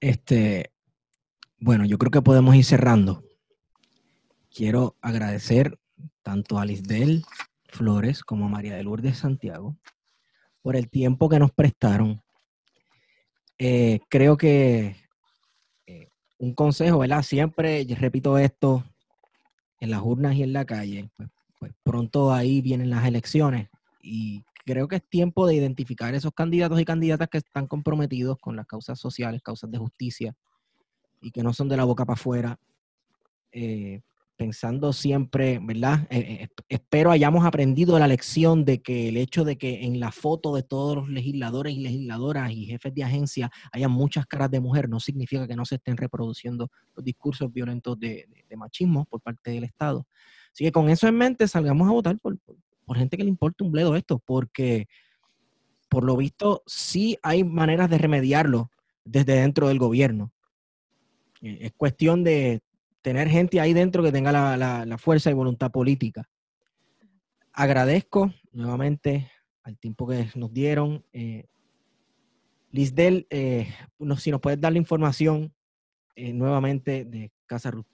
[0.00, 0.72] Este,
[1.58, 3.22] bueno, yo creo que podemos ir cerrando
[4.56, 5.78] quiero agradecer
[6.22, 7.24] tanto a Lisdel
[7.76, 9.76] Flores como María de Lourdes Santiago
[10.62, 12.22] por el tiempo que nos prestaron.
[13.58, 14.96] Eh, creo que
[15.86, 16.08] eh,
[16.38, 17.22] un consejo, ¿verdad?
[17.22, 18.84] Siempre repito esto
[19.80, 21.28] en las urnas y en la calle, pues,
[21.60, 23.68] pues, pronto ahí vienen las elecciones
[24.02, 28.56] y creo que es tiempo de identificar esos candidatos y candidatas que están comprometidos con
[28.56, 30.34] las causas sociales, causas de justicia,
[31.20, 32.58] y que no son de la boca para afuera.
[33.52, 34.00] Eh,
[34.36, 36.06] pensando siempre, ¿verdad?
[36.10, 40.12] Eh, eh, espero hayamos aprendido la lección de que el hecho de que en la
[40.12, 44.60] foto de todos los legisladores y legisladoras y jefes de agencia haya muchas caras de
[44.60, 49.50] mujer no significa que no se estén reproduciendo los discursos violentos de, machismo por parte
[49.50, 50.06] del Estado.
[50.52, 52.38] Así que con eso en mente salgamos a votar por,
[52.94, 54.86] gente que le importe un bledo esto, porque
[55.88, 58.70] por lo visto sí hay maneras de remediarlo
[59.04, 60.32] desde dentro del gobierno.
[61.42, 62.62] Eh, es cuestión de
[63.06, 66.28] tener gente ahí dentro que tenga la, fuerza y voluntad política.
[67.52, 69.30] Agradezco nuevamente
[69.62, 71.04] al tiempo que nos dieron.
[71.12, 71.46] Eh,
[72.72, 73.68] Lisdel, eh,
[74.18, 75.54] si nos puedes dar la información
[76.16, 77.86] eh, nuevamente de Casa Ruth.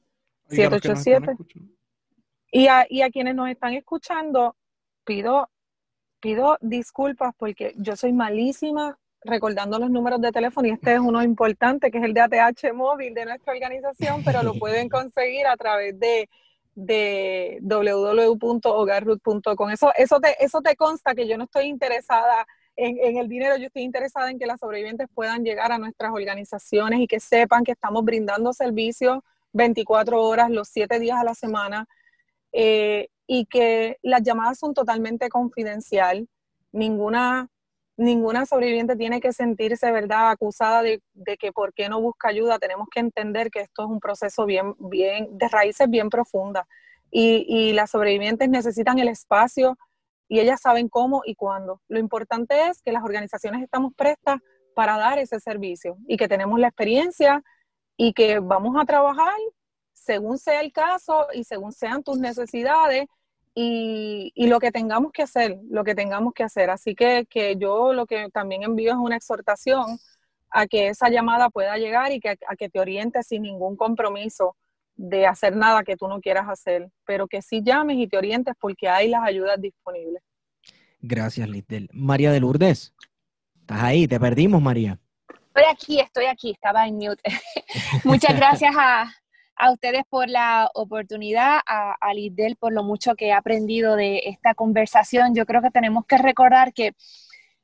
[0.48, 1.36] 787.
[2.52, 4.54] Y a, y a quienes nos están escuchando,
[5.04, 5.50] pido,
[6.20, 11.22] pido disculpas porque yo soy malísima recordando los números de teléfono y este es uno
[11.22, 15.56] importante que es el de ATH móvil de nuestra organización, pero lo pueden conseguir a
[15.56, 16.28] través de,
[16.74, 19.70] de www.hogarroot.com.
[19.70, 23.66] Eso, eso, te, eso te consta que yo no estoy interesada en, el dinero, yo
[23.66, 27.72] estoy interesada en que las sobrevivientes puedan llegar a nuestras organizaciones y que sepan que
[27.72, 29.20] estamos brindando servicios
[29.52, 31.86] 24 horas, los 7 días a la semana,
[32.52, 36.28] eh, y que las llamadas son totalmente confidencial.
[36.72, 37.48] Ninguna,
[37.96, 41.00] ninguna sobreviviente tiene que sentirse, ¿verdad?, acusada de,
[41.38, 42.58] que por qué no busca ayuda.
[42.58, 46.66] Tenemos que entender que esto es un proceso bien, bien, de raíces bien profundas.
[47.10, 49.78] Y, y las sobrevivientes necesitan el espacio
[50.28, 51.80] y ellas saben cómo y cuándo.
[51.88, 54.38] Lo importante es que las organizaciones estamos prestas
[54.74, 57.42] para dar ese servicio y que tenemos la experiencia
[57.96, 59.34] y que vamos a trabajar
[59.92, 63.06] según sea el caso y según sean tus necesidades
[63.54, 66.70] y, lo que tengamos que hacer, lo que tengamos que hacer.
[66.70, 67.26] Así que,
[67.58, 69.98] yo lo que también envío es una exhortación
[70.50, 74.56] a que esa llamada pueda llegar y que, a que te orientes sin ningún compromiso
[74.96, 78.54] de hacer nada que tú no quieras hacer, pero que sí llames y te orientes
[78.60, 80.22] porque hay las ayudas disponibles.
[81.00, 81.88] Gracias, Litel.
[81.92, 82.94] María de Lourdes,
[83.60, 84.98] estás ahí, te perdimos, María.
[85.28, 87.22] Estoy aquí, estoy aquí, estaba en mute.
[88.04, 89.12] Muchas gracias a,
[89.70, 94.54] ustedes por la oportunidad, a, a Lidel por lo mucho que he aprendido de esta
[94.54, 95.34] conversación.
[95.34, 96.92] Yo creo que tenemos que recordar que,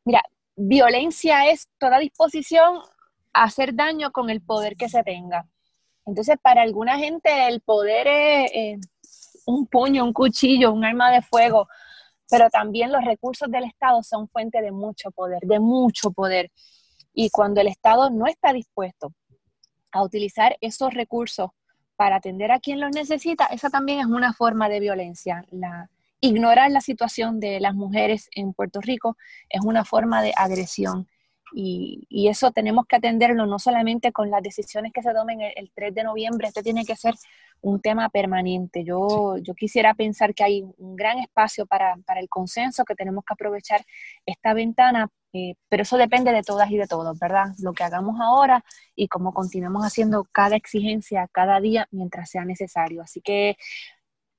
[0.05, 0.22] mira,
[0.55, 2.81] violencia es toda disposición
[3.33, 5.47] a hacer daño con el poder que se tenga.
[6.07, 8.07] Entonces, para alguna gente el poder
[8.53, 8.80] es
[9.46, 11.68] un puño, un cuchillo, un arma de fuego,
[12.28, 16.51] pero también los recursos del Estado son fuente de mucho poder, de mucho poder.
[17.12, 19.12] Y cuando el Estado no está dispuesto
[19.92, 21.51] a utilizar esos recursos
[21.96, 25.44] para atender a quien los necesita, esa también es una forma de violencia.
[25.51, 25.90] La,
[26.20, 29.16] ignorar la situación de las mujeres en Puerto Rico
[29.48, 31.09] es una forma de agresión.
[31.53, 35.94] Y, eso tenemos que atenderlo no solamente con las decisiones que se tomen el, 3
[35.94, 37.14] de noviembre, este tiene que ser
[37.61, 38.84] un tema permanente.
[38.84, 43.34] Yo, yo quisiera pensar que hay un gran espacio para, el consenso, que tenemos que
[43.34, 43.84] aprovechar
[44.26, 47.46] esta ventana, eh, pero eso depende de todas y de todos, ¿verdad?
[47.61, 53.03] Lo que hagamos ahora y cómo continuemos haciendo cada exigencia cada día mientras sea necesario.
[53.03, 53.57] Así que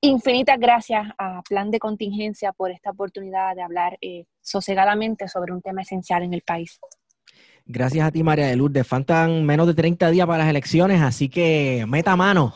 [0.04, 5.62] Infinitas gracias a Plan de Contingencia por esta oportunidad de hablar eh, sosegadamente sobre un
[5.62, 6.80] tema esencial en el país.
[7.66, 8.86] Gracias a ti, María de Lourdes.
[8.86, 12.54] Faltan menos de 30 días para las elecciones, así que meta mano.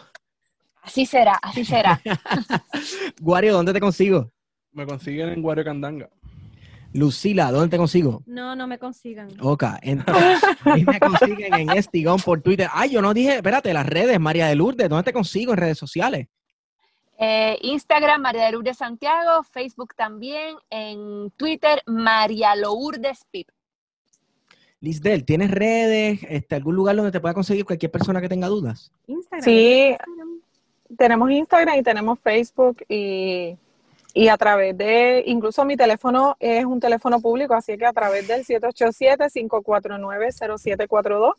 [0.82, 2.00] Así será, así será.
[3.20, 4.30] Guario, ¿dónde te consigo?
[4.72, 6.08] Me consiguen en Guario Candanga.
[6.92, 8.22] Lucila, ¿dónde te consigo?
[8.26, 9.28] No, no me consigan.
[9.40, 12.68] Ok, entonces me consiguen en Estigón por Twitter.
[12.72, 15.78] Ay, yo no dije, espérate, las redes, María de Lourdes, ¿dónde te consigo en redes
[15.78, 16.28] sociales?
[17.18, 23.48] Eh, Instagram, María de Lourdes Santiago, Facebook también, en Twitter, María Lourdes Pip.
[24.80, 28.92] Lisdel, ¿tienes redes, este, algún lugar donde te pueda conseguir cualquier persona que tenga dudas?
[29.06, 29.42] Instagram.
[29.42, 29.96] Sí,
[30.96, 33.56] tenemos Instagram y tenemos Facebook y,
[34.28, 38.44] a través de, incluso mi teléfono es un teléfono público, así que a través del
[38.44, 41.32] 787-549-0742.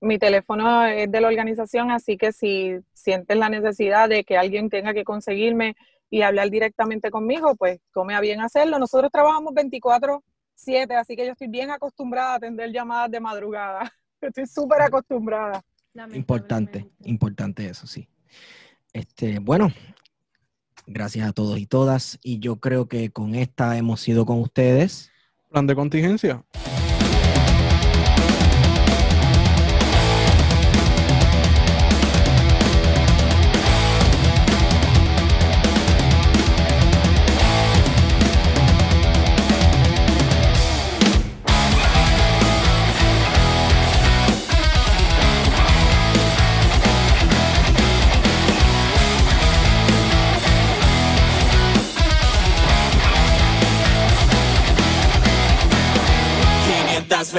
[0.00, 4.70] Mi teléfono es de la organización, así que si sientes la necesidad de que alguien
[4.70, 5.76] tenga que conseguirme
[6.10, 8.78] y hablar directamente conmigo, pues tome a bien hacerlo.
[8.78, 10.22] Nosotros trabajamos 24
[10.58, 13.92] 7, así que yo estoy bien acostumbrada a atender llamadas de madrugada.
[14.20, 15.62] Estoy súper acostumbrada.
[16.12, 18.08] Importante, importante eso, sí.
[18.92, 19.72] Este, bueno,
[20.86, 22.18] gracias a todos y todas.
[22.22, 25.10] Y yo creo que con esta hemos ido con ustedes.
[25.50, 26.44] Plan de contingencia.